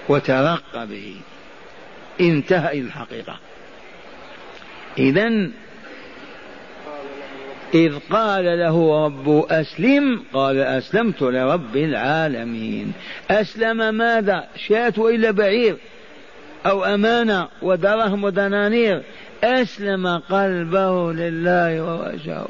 وترقى 0.09 0.87
به. 0.87 1.15
انتهى 2.21 2.71
إلى 2.71 2.87
الحقيقة. 2.87 3.39
إذا 4.97 5.49
إذ 7.73 7.99
قال 8.09 8.45
له 8.45 9.05
رب 9.05 9.45
أسلم 9.49 10.23
قال 10.33 10.57
أسلمت 10.59 11.21
لرب 11.21 11.77
العالمين. 11.77 12.93
أسلم 13.31 13.95
ماذا؟ 13.95 14.47
شاة 14.55 14.93
وإلا 14.97 15.31
بعير؟ 15.31 15.77
أو 16.65 16.83
أمانة 16.83 17.47
ودرهم 17.61 18.23
ودنانير؟ 18.23 19.01
أسلم 19.43 20.07
قلبه 20.07 21.13
لله 21.13 21.81
ووجهه. 21.83 22.49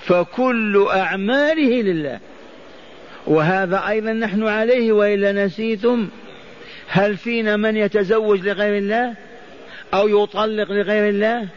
فكل 0.00 0.86
أعماله 0.90 1.82
لله. 1.82 2.20
وهذا 3.26 3.88
أيضا 3.88 4.12
نحن 4.12 4.48
عليه 4.48 4.92
وإلا 4.92 5.32
نسيتم. 5.32 6.08
هل 6.88 7.16
فينا 7.16 7.56
من 7.56 7.76
يتزوج 7.76 8.48
لغير 8.48 8.78
الله؟ 8.78 9.14
أو 9.94 10.08
يطلق 10.08 10.72
لغير 10.72 11.08
الله؟ 11.08 11.48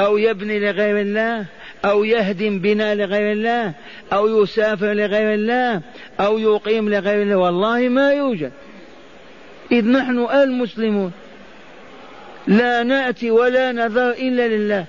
أو 0.00 0.18
يبني 0.18 0.60
لغير 0.60 1.00
الله؟ 1.00 1.44
أو 1.84 2.04
يهدم 2.04 2.58
بنا 2.58 2.94
لغير 2.94 3.32
الله؟ 3.32 3.72
أو 4.12 4.42
يسافر 4.42 4.92
لغير 4.92 5.34
الله؟ 5.34 5.80
أو 6.20 6.38
يقيم 6.38 6.88
لغير 6.88 7.22
الله؟ 7.22 7.36
والله 7.36 7.88
ما 7.88 8.12
يوجد. 8.12 8.52
إذ 9.72 9.88
نحن 9.88 10.26
المسلمون 10.34 11.12
لا 12.46 12.82
نأتي 12.82 13.30
ولا 13.30 13.72
نذر 13.72 14.10
إلا 14.10 14.48
لله. 14.48 14.84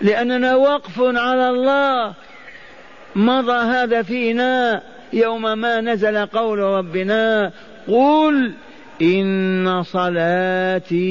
لأننا 0.00 0.56
وقف 0.56 1.00
على 1.00 1.48
الله. 1.48 2.14
مضى 3.16 3.52
هذا 3.52 4.02
فينا 4.02 4.82
يوم 5.12 5.58
ما 5.58 5.80
نزل 5.80 6.26
قول 6.26 6.58
ربنا 6.58 7.52
قل 7.88 8.52
إن 9.02 9.82
صلاتي 9.82 11.02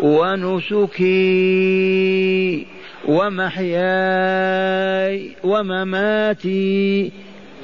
ونسكي 0.00 1.14
ومحياي 3.08 3.76
ومماتي 5.44 7.12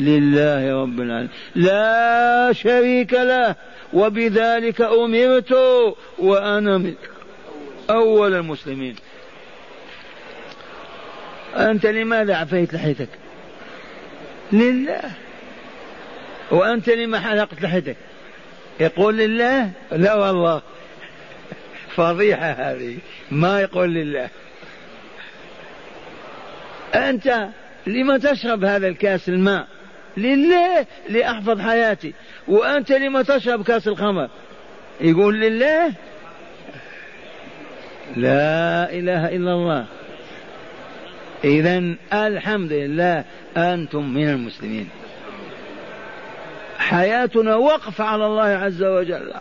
لله 0.01 0.82
رب 0.82 1.01
العالمين. 1.01 1.30
لا 1.55 2.53
شريك 2.53 3.12
له 3.12 3.55
وبذلك 3.93 4.80
أمرت 4.80 5.53
وأنا 6.18 6.78
من 6.78 6.95
أول 7.91 8.34
المسلمين. 8.34 8.95
أنت 11.57 11.86
لماذا 11.86 12.36
عفيت 12.36 12.74
لحيتك؟ 12.74 13.09
لله. 14.53 15.11
وأنت 16.51 16.88
لما 16.88 17.20
حلقت 17.20 17.62
لحيتك؟ 17.62 17.96
يقول 18.80 19.16
لله؟ 19.16 19.70
لا 19.92 20.14
والله. 20.14 20.62
فضيحة 21.96 22.51
هذه. 22.51 22.98
ما 23.30 23.61
يقول 23.61 23.94
لله. 23.94 24.28
أنت 26.94 27.48
لما 27.86 28.18
تشرب 28.18 28.64
هذا 28.64 28.88
الكاس 28.88 29.28
الماء؟ 29.28 29.66
لله 30.16 30.86
لأحفظ 31.09 31.61
حياتي. 31.61 32.14
وأنت 32.48 32.92
لما 32.92 33.22
تشرب 33.22 33.64
كاس 33.64 33.88
الخمر؟ 33.88 34.28
يقول 35.01 35.40
لله. 35.40 35.92
لا 38.16 38.92
إله 38.92 39.28
إلا 39.28 39.53
الله. 39.53 39.86
إذا 41.45 41.95
الحمد 42.12 42.72
لله 42.72 43.24
أنتم 43.57 44.14
من 44.14 44.28
المسلمين. 44.28 44.88
حياتنا 46.78 47.57
وقف 47.57 48.01
على 48.01 48.26
الله 48.26 48.43
عز 48.43 48.82
وجل. 48.82 49.32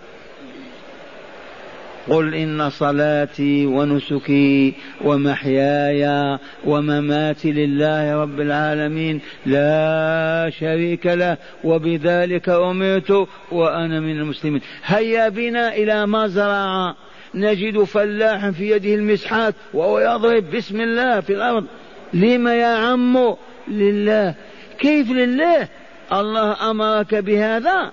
قل 2.10 2.36
إن 2.36 2.70
صلاتي 2.70 3.66
ونسكي 3.66 4.74
ومحياي 5.02 6.38
ومماتي 6.66 7.52
لله 7.52 8.22
رب 8.22 8.40
العالمين 8.40 9.22
لا 9.46 10.52
شريك 10.60 11.06
له 11.06 11.38
وبذلك 11.64 12.50
أمرت 12.50 13.28
وأنا 13.52 14.00
من 14.00 14.20
المسلمين. 14.20 14.62
هيا 14.86 15.30
بنا 15.30 15.76
إلى 15.76 16.08
مزرعة 16.08 16.96
نجد 17.36 17.84
فلاحا 17.84 18.52
في 18.52 18.72
يده 18.72 18.96
المسحات 18.96 19.56
وهو 19.74 20.00
يضرب. 20.00 20.52
بسم 20.52 20.82
الله 20.82 21.20
في 21.20 21.34
الأرض. 21.34 21.66
لما 22.14 22.56
يا 22.56 22.78
عم 22.78 23.36
لله؟ 23.68 24.36
كيف 24.80 25.12
لله؟ 25.12 25.68
الله 26.14 26.72
أمرك 26.72 27.16
بهذا؟ 27.16 27.92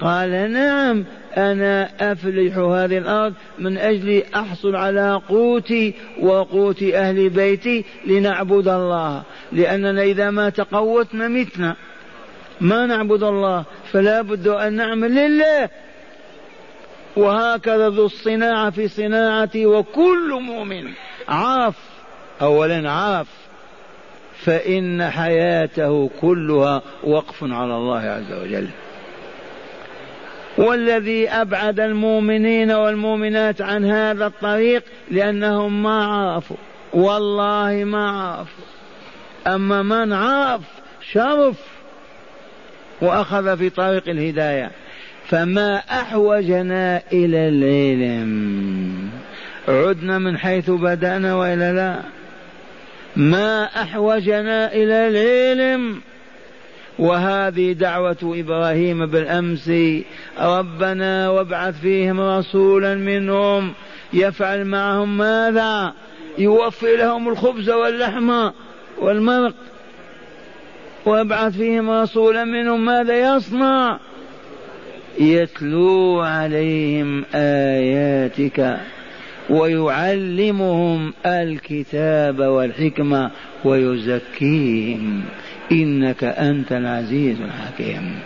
قال 0.00 0.52
نعم 0.52 1.04
أنا 1.36 1.90
أفلح 2.00 2.56
هذه 2.56 2.98
الأرض 2.98 3.34
من 3.58 3.78
أجل 3.78 4.22
أحصل 4.34 4.76
على 4.76 5.20
قوتي 5.28 5.94
وقوت 6.20 6.82
أهل 6.82 7.28
بيتي 7.28 7.84
لنعبد 8.06 8.68
الله. 8.68 9.22
لأننا 9.52 10.02
إذا 10.02 10.30
ما 10.30 10.48
تقوتنا 10.48 11.28
متنا. 11.28 11.76
ما 12.60 12.86
نعبد 12.86 13.22
الله 13.22 13.64
فلا 13.92 14.22
بد 14.22 14.48
أن 14.48 14.72
نعمل 14.72 15.14
لله. 15.14 15.68
وهكذا 17.16 17.88
ذو 17.88 18.06
الصناعة 18.06 18.70
في 18.70 18.88
صناعتي 18.88 19.66
وكل 19.66 20.40
مؤمن 20.40 20.90
عرف 21.28 21.76
اولا 22.42 22.90
عرف 22.90 23.39
فإن 24.44 25.10
حياته 25.10 26.10
كلها 26.20 26.82
وقف 27.04 27.44
على 27.44 27.76
الله 27.76 28.00
عز 28.00 28.32
وجل. 28.32 28.68
والذي 30.58 31.28
أبعد 31.28 31.80
المؤمنين 31.80 32.72
والمؤمنات 32.72 33.62
عن 33.62 33.84
هذا 33.84 34.26
الطريق 34.26 34.82
لأنهم 35.10 35.82
ما 35.82 36.04
عرفوا. 36.04 36.56
والله 36.92 37.84
ما 37.84 38.10
عرفوا. 38.10 38.64
أما 39.46 39.82
من 39.82 40.12
عرف 40.12 40.62
شرف 41.12 41.56
وأخذ 43.00 43.56
في 43.56 43.70
طريق 43.70 44.08
الهداية 44.08 44.70
فما 45.26 45.76
أحوجنا 45.76 47.02
إلى 47.12 47.48
العلم. 47.48 49.10
عدنا 49.68 50.18
من 50.18 50.38
حيث 50.38 50.70
بدأنا 50.70 51.34
وإلا 51.34 51.72
لا. 51.72 52.19
ما 53.16 53.64
أحوجنا 53.64 54.72
إلى 54.72 55.08
العلم. 55.08 56.00
وهذه 56.98 57.72
دعوة 57.72 58.16
إبراهيم 58.22 59.06
بالأمس 59.06 59.70
ربنا 60.40 61.30
وابعث 61.30 61.80
فيهم 61.80 62.20
رسولا 62.20 62.94
منهم 62.94 63.72
يفعل 64.12 64.64
معهم 64.64 65.18
ماذا؟ 65.18 65.94
يوفي 66.38 66.96
لهم 66.96 67.28
الخبز 67.28 67.70
واللحم 67.70 68.50
والمرق. 68.98 69.54
وابعث 71.06 71.56
فيهم 71.56 71.90
رسولا 71.90 72.44
منهم 72.44 72.84
ماذا 72.84 73.36
يصنع؟ 73.36 73.98
يتلو 75.18 76.20
عليهم 76.20 77.24
آياتك. 77.34 78.76
ويعلمهم 79.50 81.14
الكتاب 81.26 82.38
والحكمة 82.38 83.30
ويزكيهم. 83.64 85.22
إنك 85.72 86.24
أنت 86.24 86.72
العزيز 86.72 87.40
الحكيم. 87.40 88.18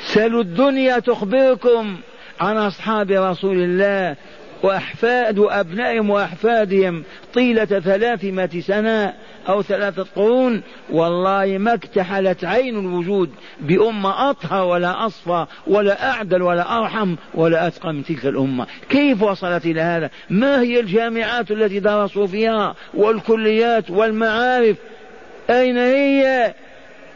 سلوا 0.00 0.42
الدنيا 0.42 0.98
تخبركم 0.98 1.96
عن 2.40 2.56
أصحاب 2.56 3.10
رسول 3.10 3.56
الله 3.56 4.16
وأحفاد 4.62 5.38
أبنائهم 5.38 6.10
وأحفادهم 6.10 7.04
طيلة 7.34 7.64
ثلاثمائة 7.64 8.60
سنة 8.60 9.14
أو 9.48 9.62
ثلاثة 9.62 10.06
قرون 10.16 10.62
والله 10.90 11.58
ما 11.58 11.74
اكتحلت 11.74 12.44
عين 12.44 12.78
الوجود 12.78 13.30
بأمة 13.60 14.30
أطهر 14.30 14.64
ولا 14.64 15.06
أصفى 15.06 15.46
ولا 15.66 16.10
أعدل 16.10 16.42
ولا 16.42 16.78
أرحم 16.78 17.16
ولا 17.34 17.66
أتقى 17.66 17.92
من 17.92 18.04
تلك 18.04 18.26
الأمة. 18.26 18.66
كيف 18.88 19.22
وصلت 19.22 19.66
إلى 19.66 19.80
هذا؟ 19.80 20.10
ما 20.30 20.60
هي 20.60 20.80
الجامعات 20.80 21.50
التي 21.50 21.80
درسوا 21.80 22.26
فيها 22.26 22.74
والكليات 22.94 23.90
والمعارف؟ 23.90 24.76
أين 25.50 25.78
هي؟ 25.78 26.54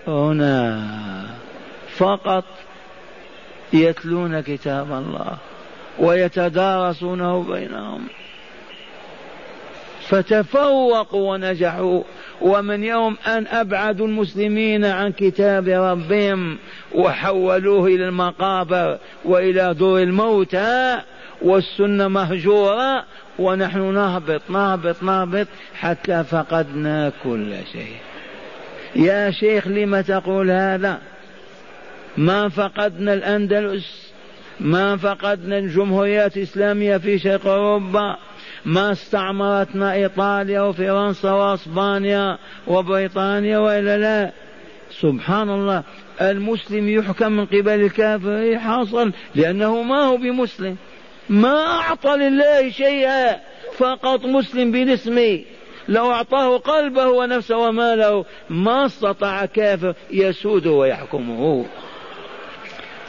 هنا. 0.09 0.87
فقط 1.97 2.45
يتلون 3.73 4.41
كتاب 4.41 4.93
الله. 4.93 5.39
ويتدارسونه 5.99 7.43
بينهم. 7.43 8.07
فتفوقوا 10.09 11.33
ونجحوا. 11.33 12.03
ومن 12.41 12.85
يوم 12.85 13.17
أن 13.27 13.47
أبعدوا 13.47 14.07
المسلمين 14.07 14.85
عن 14.85 15.13
كتاب 15.13 15.69
ربهم 15.69 16.59
وحولوه 16.95 17.87
إلى 17.87 18.09
المقابر 18.09 18.99
وإلى 19.25 19.75
دور 19.75 20.03
الموتى 20.03 21.01
والسنة 21.43 22.09
مهجورة 22.09 23.05
ونحن 23.39 23.95
نهبط 23.95 24.43
نهبط 24.49 25.03
نهبط 25.03 25.47
حتى 25.75 26.25
فقدنا 26.25 27.13
كل 27.25 27.55
شيء. 27.73 27.97
يا 28.97 29.31
شيخ 29.31 29.69
لم 29.69 30.01
تقول 30.01 30.51
هذا؟ 30.51 30.99
ما 32.17 32.49
فقدنا 32.49 33.15
الأندلس؟ 33.15 34.06
ما 34.61 34.97
فقدنا 34.97 35.59
الجمهوريات 35.59 36.37
الإسلامية 36.37 36.97
في 36.97 37.19
شرق 37.19 37.47
أوروبا 37.47 38.17
ما 38.65 38.93
استعمرتنا 38.93 39.93
إيطاليا 39.93 40.61
وفرنسا 40.61 41.33
وأسبانيا 41.33 42.39
وبريطانيا 42.67 43.59
وإلا 43.59 43.99
لا. 43.99 44.33
سبحان 44.91 45.51
الله 45.51 45.83
المسلم 46.21 46.89
يحكم 46.89 47.33
من 47.33 47.47
قبل 47.47 47.69
الكافر 47.69 48.59
حصل 48.59 49.13
لأنه 49.35 49.83
ما 49.83 50.05
هو 50.05 50.17
بمسلم. 50.17 50.77
ما 51.29 51.67
أعطى 51.67 52.17
لله 52.17 52.71
شيئا 52.71 53.37
فقط 53.79 54.25
مسلم 54.25 54.73
بالاسم 54.73 55.39
لو 55.89 56.13
أعطاه 56.13 56.57
قلبه 56.59 57.07
ونفسه 57.07 57.57
وماله 57.57 58.25
ما 58.51 58.87
استطاع 58.87 59.47
كافر 59.47 59.95
يسوده 60.11 60.71
ويحكمه. 60.71 61.65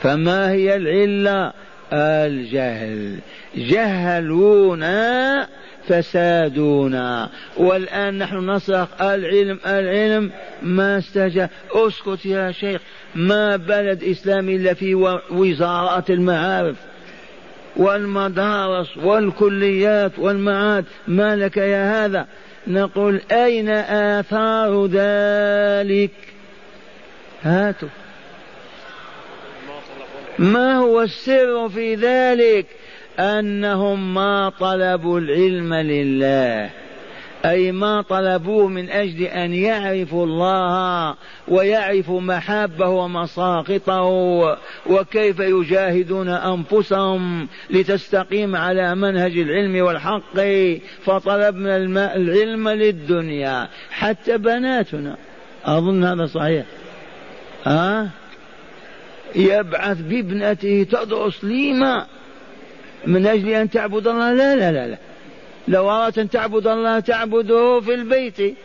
فما 0.02 0.52
هي 0.52 0.76
العلة؟ 0.76 1.54
الجهل. 1.93 3.20
جهلونا 3.56 5.48
فسادونا. 5.88 7.30
والآن 7.58 8.18
نحن 8.18 8.36
نصرخ 8.36 9.02
العلم 9.02 9.60
العلم 9.66 10.32
ما 10.62 10.98
استجاب 10.98 11.50
اسكت 11.72 12.26
يا 12.26 12.52
شيخ. 12.52 12.82
ما 13.16 13.56
بلد 13.56 14.04
إسلامي 14.04 14.56
إلا 14.56 14.74
في 14.74 14.95
وزارات 15.32 16.10
المعارف 16.10 16.76
والمدارس 17.76 18.98
والكليات 18.98 20.20
والمعاد. 20.20 20.86
ما 21.08 21.36
لك 21.36 21.58
يا 21.58 22.06
هذا؟ 22.06 22.28
نقول 22.68 23.22
أين 23.32 23.70
آثار 23.70 24.86
ذلك؟ 24.86 26.12
هاتوا. 27.43 27.89
ما 30.40 30.78
هو 30.78 31.02
السر 31.02 31.70
في 31.70 31.96
ذلك؟ 31.96 32.66
أنهم 33.20 34.14
ما 34.14 34.50
طلبوا 34.60 35.20
العلم 35.20 35.74
لله. 35.74 36.70
أي 37.46 37.72
ما 37.72 38.02
طلبوه 38.02 38.68
من 38.68 38.90
أجل 38.90 39.24
أن 39.24 39.54
يعرفوا 39.54 40.26
الله 40.26 41.16
ويعرفوا 41.48 42.22
محابه 42.22 42.90
ومساقطه 42.90 44.04
وكيف 44.86 45.40
يجاهدون 45.40 46.30
أنفسهم 46.30 47.48
لتستقيم 47.70 48.56
على 48.56 48.96
منهج 48.96 49.38
العلم 49.38 49.86
والحق. 49.86 50.40
فطلبنا 51.06 51.78
العلم 52.16 52.70
للدنيا 52.70 53.68
حتى 53.92 54.38
بناتنا. 54.38 55.18
أظن 55.66 56.04
هذا 56.04 56.26
صحيح. 56.26 56.66
ها؟ 57.66 58.02
أه؟ 58.02 58.27
يبعث 59.36 60.02
بابنته 60.02 60.88
تدرس 60.92 61.44
لما 61.44 62.06
من 63.08 63.28
أجل 63.28 63.50
أن 63.50 63.70
تعبد 63.70 64.08
الله. 64.08 64.34
لا 64.34 64.56
لا 64.56 64.72
لا, 64.72 64.88
لا. 64.88 64.98
لو 65.68 65.92
أردت 65.92 66.18
أن 66.18 66.30
تعبد 66.30 66.68
الله 66.68 67.00
تعبده 67.00 67.82
في 67.82 67.94
البيت. 67.94 68.58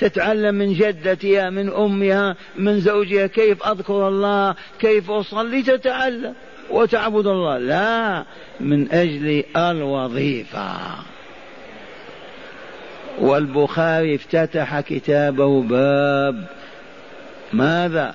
تتعلم 0.00 0.54
من 0.54 0.72
جدتها 0.72 1.50
من 1.50 1.72
أمها 1.72 2.36
من 2.56 2.80
زوجها 2.80 3.26
كيف 3.26 3.62
أذكر 3.62 4.08
الله 4.08 4.54
كيف 4.78 5.10
أصلي. 5.10 5.62
تتعلم 5.62 6.34
وتعبد 6.70 7.26
الله. 7.26 7.58
لا 7.58 8.24
من 8.60 8.92
أجل 8.92 9.44
الوظيفة. 9.56 10.68
والبخاري 13.18 14.14
افتتح 14.14 14.80
كتابه 14.80 15.62
باب 15.62 16.46
ماذا؟ 17.52 18.14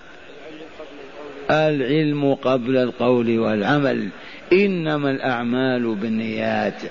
العلم 1.52 2.34
قبل 2.34 2.78
القول 2.78 3.40
والعمل 3.40 4.10
إنما 4.54 5.12
الأعمال 5.12 5.96
بالنيات. 5.96 6.82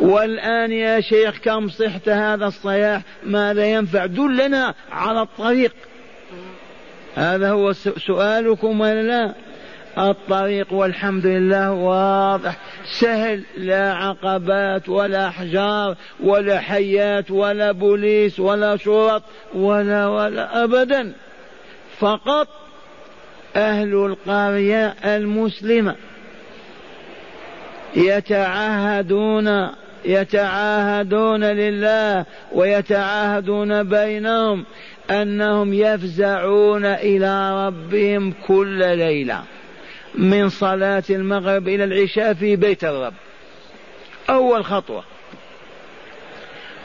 والآن 0.00 0.72
يا 0.72 1.00
شيخ 1.00 1.38
كم 1.38 1.68
صحت 1.68 2.08
هذا 2.08 2.46
الصياح؟ 2.46 3.02
ماذا 3.26 3.66
ينفع؟ 3.66 4.06
دلنا 4.06 4.74
على 4.92 5.22
الطريق. 5.22 5.74
هذا 7.14 7.50
هو 7.50 7.72
سؤالكم 7.72 8.80
ولا 8.80 9.02
لا؟ 9.02 9.34
الطريق 10.10 10.72
والحمد 10.72 11.26
لله 11.26 11.72
واضح. 11.72 12.56
سهل 12.84 13.42
لا 13.56 13.94
عقبات 13.94 14.88
ولا 14.88 15.28
أحجار 15.28 15.96
ولا 16.20 16.60
حيات 16.60 17.30
ولا 17.30 17.72
بوليس 17.72 18.40
ولا 18.40 18.76
شرط 18.76 19.22
ولا 19.54 20.06
ولا 20.06 20.64
ابدا. 20.64 21.12
فقط 21.98 22.67
أهل 23.56 23.94
القرية 23.94 24.94
المسلمة 25.04 25.94
يتعاهدون 27.96 29.68
يتعاهدون 30.04 31.44
لله 31.44 32.24
ويتعاهدون 32.52 33.82
بينهم 33.82 34.64
أنهم 35.10 35.74
يفزعون 35.74 36.84
إلى 36.84 37.66
ربهم 37.66 38.34
كل 38.46 38.96
ليلة 38.98 39.42
من 40.14 40.48
صلاة 40.48 41.02
المغرب 41.10 41.68
إلى 41.68 41.84
العشاء 41.84 42.34
في 42.34 42.56
بيت 42.56 42.84
الرب. 42.84 43.14
أول 44.30 44.64
خطوة. 44.64 45.04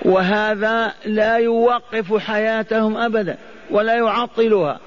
وهذا 0.01 0.93
لا 1.05 1.37
يوقف 1.37 2.17
حياتهم 2.17 2.97
أبدا 2.97 3.37
ولا 3.71 3.95
يعطلها. 3.95 4.79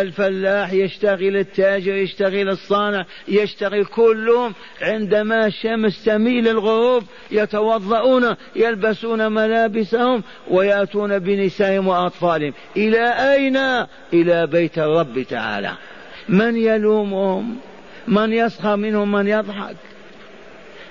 الفلاح 0.00 0.72
يشتغل 0.72 1.36
التاجر 1.36 1.94
يشتغل 1.94 2.48
الصانع 2.48 3.06
يشتغل 3.28 3.84
كلهم. 3.84 4.54
عندما 4.82 5.46
الشمس 5.46 6.04
تميل 6.04 6.48
الغروب 6.48 7.02
يتوضؤون 7.30 8.36
يلبسون 8.56 9.32
ملابسهم 9.32 10.22
ويأتون 10.50 11.18
بنسائهم 11.18 11.88
وأطفالهم. 11.88 12.52
إلى 12.76 13.34
أين؟ 13.34 13.56
إلى 14.12 14.46
بيت 14.46 14.78
الرب 14.78 15.22
تعالى. 15.22 15.72
من 16.28 16.56
يلومهم؟ 16.56 17.56
من 18.08 18.32
يسخر 18.32 18.76
منهم؟ 18.76 19.12
من 19.12 19.28
يضحك؟ 19.28 19.76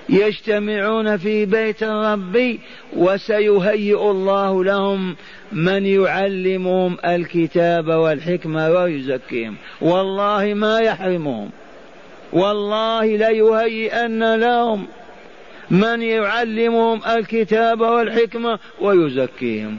يجتمعون 0.08 1.16
في 1.16 1.46
بيت 1.46 1.82
الرب 1.82 2.58
وسيهيئ 2.96 4.10
الله 4.10 4.64
لهم 4.64 5.16
من 5.52 5.86
يعلمهم 5.86 6.96
الكتاب 7.04 7.88
والحكمة 7.88 8.70
ويزكيهم. 8.70 9.56
والله 9.80 10.54
ما 10.54 10.80
يحرمهم. 10.80 11.50
والله 12.32 13.04
ليهيئن 13.04 14.34
لهم. 14.34 14.86
من 15.70 16.02
يعلمهم 16.02 17.00
الكتاب 17.06 17.80
والحكمة 17.80 18.58
ويزكيهم. 18.80 19.78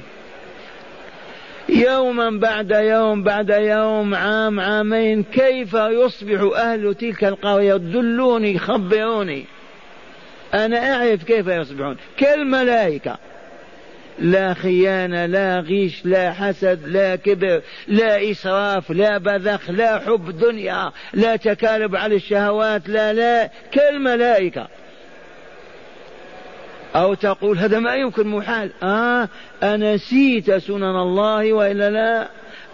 يوما 1.69 2.29
بعد 2.29 2.71
يوم 2.71 3.23
بعد 3.23 3.49
يوم 3.49 4.15
عام 4.15 4.59
عامين 4.59 5.23
كيف 5.23 5.73
يصبح 5.73 6.57
أهل 6.57 6.95
تلك 6.95 7.23
القرية؟ 7.23 7.75
دلوني 7.75 8.59
خبروني 8.59 9.45
أنا 10.53 10.95
أعرف 10.95 11.23
كيف 11.23 11.47
يصبحون. 11.47 11.97
كالملائكة. 12.17 13.17
لا 14.19 14.53
خيانة 14.53 15.25
لا 15.25 15.59
غيش 15.59 16.05
لا 16.05 16.33
حسد 16.33 16.87
لا 16.87 17.15
كبر 17.15 17.61
لا 17.87 18.31
إسراف 18.31 18.91
لا 18.91 19.17
بذخ 19.17 19.69
لا 19.69 19.99
حب 19.99 20.37
دنيا 20.39 20.91
لا 21.13 21.35
تكالب 21.35 21.95
على 21.95 22.15
الشهوات 22.15 22.89
لا 22.89 23.13
لا 23.13 23.49
كالملائكة. 23.71 24.67
أو 26.95 27.13
تقول 27.13 27.57
هذا 27.57 27.79
ما 27.79 27.95
يمكن 27.95 28.27
محال. 28.27 28.71
آه 28.83 29.29
أنسيت 29.63 30.55
سنن 30.55 30.83
الله 30.95 31.53
وإلا 31.53 31.89
لا؟ 31.89 32.27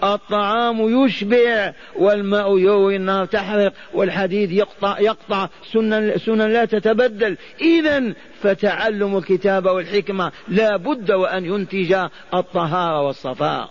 الطعام 0.04 1.06
يشبع 1.06 1.74
والماء 1.96 2.58
يروي 2.58 2.96
النار 2.96 3.26
تحرق 3.26 3.74
والحديد 3.94 4.52
يقطع 4.52 5.00
يقطع 5.00 5.50
سنن 5.74 6.18
سنن 6.18 6.54
لا 6.54 6.66
تتبدل. 6.66 7.38
إذا 7.62 8.14
فتعلم 8.42 9.18
الكتاب 9.18 9.66
والحكمة 9.66 10.32
لا 10.48 10.78
بد 10.78 11.12
وأن 11.12 11.46
ينتج 11.46 11.96
الطهارة 12.34 13.02
والصفاء. 13.02 13.70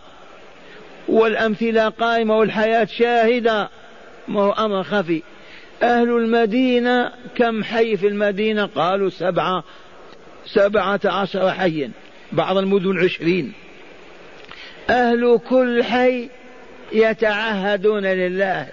والأمثلة 1.08 1.88
قائمة 1.88 2.38
والحياة 2.38 2.84
شاهدة. 2.84 3.68
ما 4.28 4.40
هو 4.40 4.52
أمر 4.52 4.82
خفي. 4.82 5.22
أهل 5.82 6.08
المدينة 6.08 7.12
كم 7.34 7.64
حي 7.64 7.96
في 7.96 8.08
المدينة؟ 8.08 8.66
قالوا 8.66 9.10
سبعة 9.10 9.64
سبعة 10.46 11.00
عشر 11.04 11.50
حيا. 11.50 11.90
بعض 12.32 12.56
المدن 12.56 13.04
عشرين. 13.04 13.52
أهل 14.90 15.40
كل 15.48 15.84
حي 15.84 16.28
يتعهدون 16.92 18.06
لله 18.06 18.66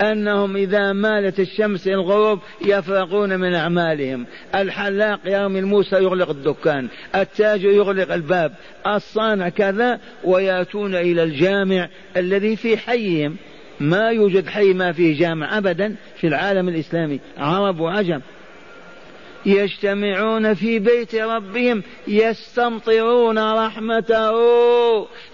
أنهم 0.00 0.56
إذا 0.56 0.92
مالت 0.92 1.40
الشمس 1.40 1.88
الغروب 1.88 2.40
يفرغون 2.64 3.40
من 3.40 3.54
أعمالهم. 3.54 4.26
الحلاق 4.54 5.20
يرمي 5.24 5.58
الموسى 5.58 5.96
يغلق 5.96 6.30
الدكان 6.30 6.88
التاجر 7.14 7.70
يغلق 7.70 8.12
الباب 8.12 8.52
الصانع 8.86 9.48
كذا 9.48 10.00
ويأتون 10.24 10.94
إلى 10.94 11.22
الجامع 11.22 11.88
الذي 12.16 12.56
في 12.56 12.76
حيهم. 12.76 13.36
ما 13.80 14.10
يوجد 14.10 14.46
حي 14.46 14.72
ما 14.72 14.92
فيه 14.92 15.18
جامع 15.18 15.58
أبدا 15.58 15.96
في 16.16 16.26
العالم 16.26 16.68
الإسلامي 16.68 17.20
عرب 17.38 17.80
وعجم. 17.80 18.20
يجتمعون 19.46 20.54
في 20.54 20.78
بيت 20.78 21.14
ربهم 21.14 21.82
يستمطرون 22.08 23.38
رحمته 23.38 24.36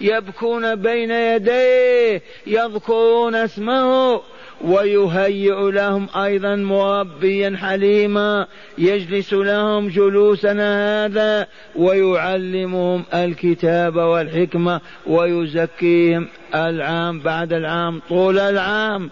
يبكون 0.01 0.75
بين 0.75 1.11
يديه 1.11 2.21
يذكرون 2.47 3.35
اسمه 3.35 4.21
ويهيئ 4.61 5.71
لهم 5.71 6.07
أيضا 6.15 6.55
مربيا 6.55 7.57
حليما 7.61 8.47
يجلس 8.77 9.33
لهم 9.33 9.87
جلوسنا 9.87 11.05
هذا 11.05 11.47
ويعلمهم 11.75 13.03
الكتاب 13.13 13.95
والحكمة 13.95 14.81
ويزكيهم 15.07 16.27
العام 16.55 17.19
بعد 17.19 17.53
العام 17.53 18.01
طول 18.09 18.39
العام. 18.39 19.09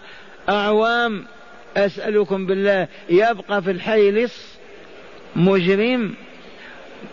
أعوام 0.48 1.24
أسألكم 1.76 2.46
بالله 2.46 2.88
يبقى 3.10 3.62
في 3.62 3.70
الحي 3.70 4.10
لص 4.10 4.61
مجرم 5.36 6.14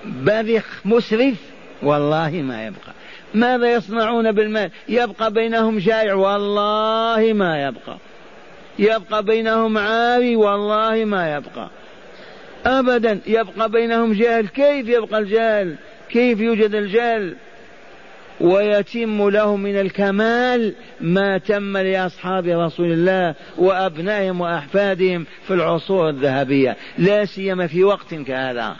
بذخ 0.06 0.82
مسرف 0.86 1.36
والله 1.84 2.30
ما 2.32 2.66
يبقى. 2.66 2.94
ماذا 3.34 3.74
يصنعون 3.74 4.32
بالمال؟ 4.32 4.72
يبقى 4.90 5.34
بينهم 5.34 5.80
جائع 5.80 6.14
والله 6.14 7.34
ما 7.34 7.68
يبقى. 7.68 7.98
يبقى 8.80 9.24
بينهم 9.24 9.78
عاري 9.78 10.36
والله 10.36 11.06
ما 11.06 11.36
يبقى. 11.36 11.70
ابدا 12.66 13.20
يبقى 13.28 13.72
بينهم 13.72 14.14
جهل. 14.14 14.48
كيف 14.48 14.88
يبقى 14.88 15.20
الجهل؟ 15.20 15.76
كيف 16.10 16.40
يوجد 16.40 16.76
الجهل؟ 16.76 17.36
ويتم 18.42 19.30
له 19.30 19.56
من 19.56 19.80
الكمال 19.80 20.74
ما 21.02 21.38
تم 21.38 21.78
لأصحاب 21.78 22.48
رسول 22.48 22.92
الله 22.92 23.36
وأبنائهم 23.58 24.42
وأحفادهم 24.42 25.26
في 25.48 25.54
العصور 25.54 26.10
الذهبية 26.10 26.78
لا 26.98 27.26
سيما 27.26 27.68
في 27.68 27.84
وقت 27.84 28.14
كهذا. 28.14 28.76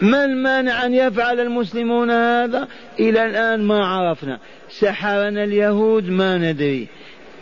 ما 0.00 0.24
المانع 0.24 0.86
أن 0.86 0.94
يفعل 0.94 1.40
المسلمون 1.40 2.10
هذا؟ 2.10 2.68
إلى 3.00 3.24
الآن 3.24 3.62
ما 3.62 3.86
عرفنا. 3.86 4.38
سحرنا 4.70 5.44
اليهود 5.44 6.08
ما 6.08 6.38
ندري. 6.38 6.88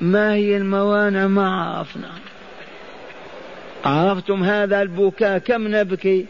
ما 0.00 0.34
هي 0.34 0.56
الموانع؟ 0.56 1.26
ما 1.26 1.48
عرفنا. 1.48 2.10
عرفتم 3.84 4.44
هذا 4.44 4.82
البكاء؟ 4.82 5.38
كم 5.38 5.68
نبكي؟ 5.76 6.26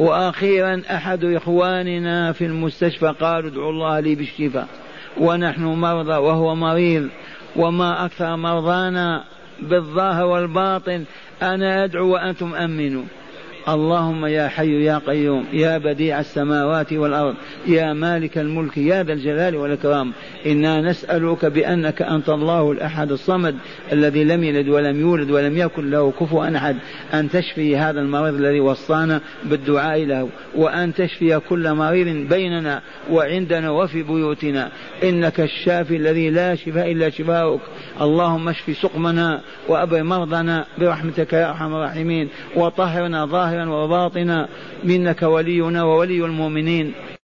وأخيرا 0.00 0.82
أحد 0.90 1.24
إخواننا 1.24 2.32
في 2.32 2.44
المستشفى 2.46 3.14
قالوا 3.20 3.50
ادعوا 3.50 3.70
الله 3.70 4.00
لي 4.00 4.14
بالشفاء. 4.14 4.68
ونحن 5.18 5.62
مرضى 5.62 6.16
وهو 6.16 6.54
مريض. 6.54 7.08
وما 7.56 8.04
أكثر 8.04 8.36
مرضانا 8.36 9.24
بالظاهر 9.62 10.24
والباطن 10.24 11.04
أنا 11.42 11.84
أدعو 11.84 12.12
وأنتم 12.12 12.54
آمنوا. 12.54 13.04
اللهم 13.68 14.26
يا 14.26 14.48
حي 14.48 14.84
يا 14.84 14.98
قيوم 15.06 15.44
يا 15.52 15.78
بديع 15.78 16.20
السماوات 16.20 16.92
والأرض 16.92 17.34
يا 17.66 17.92
مالك 17.92 18.38
الملك 18.38 18.76
يا 18.76 19.02
ذا 19.02 19.12
الجلال 19.12 19.56
والإكرام. 19.56 20.12
إنا 20.46 20.80
نسألك 20.80 21.44
بأنك 21.44 22.02
أنت 22.02 22.28
الله 22.28 22.72
الأحد 22.72 23.12
الصمد 23.12 23.56
الذي 23.92 24.24
لم 24.24 24.44
يلد 24.44 24.68
ولم 24.68 25.00
يولد 25.00 25.30
ولم 25.30 25.58
يكن 25.58 25.90
له 25.90 26.10
كفوا 26.20 26.56
أحد. 26.56 26.76
أن 27.14 27.30
تشفي 27.30 27.76
هذا 27.76 28.00
المريض 28.00 28.34
الذي 28.34 28.60
وصانا 28.60 29.20
بالدعاء 29.44 30.04
له 30.04 30.28
وأن 30.56 30.94
تشفي 30.94 31.40
كل 31.48 31.74
مريض 31.74 32.28
بيننا 32.28 32.82
وعندنا 33.10 33.70
وفي 33.70 34.02
بيوتنا. 34.02 34.68
إنك 35.02 35.40
الشافي 35.40 35.96
الذي 35.96 36.30
لا 36.30 36.54
شفاء 36.54 36.92
إلا 36.92 37.10
شفاؤك. 37.10 37.60
اللهم 38.00 38.48
اشف 38.48 38.76
سقمنا 38.82 39.40
وابر 39.68 40.02
مرضنا 40.02 40.64
برحمتك 40.78 41.32
يا 41.32 41.50
أرحم 41.50 41.74
الراحمين. 41.74 42.28
وطهرنا 42.56 43.24
ظاهرا 43.50 43.68
وباطنا 43.68 44.48
منك 44.84 45.22
ولينا 45.22 45.84
وولي 45.84 46.24
المؤمنين. 46.24 46.92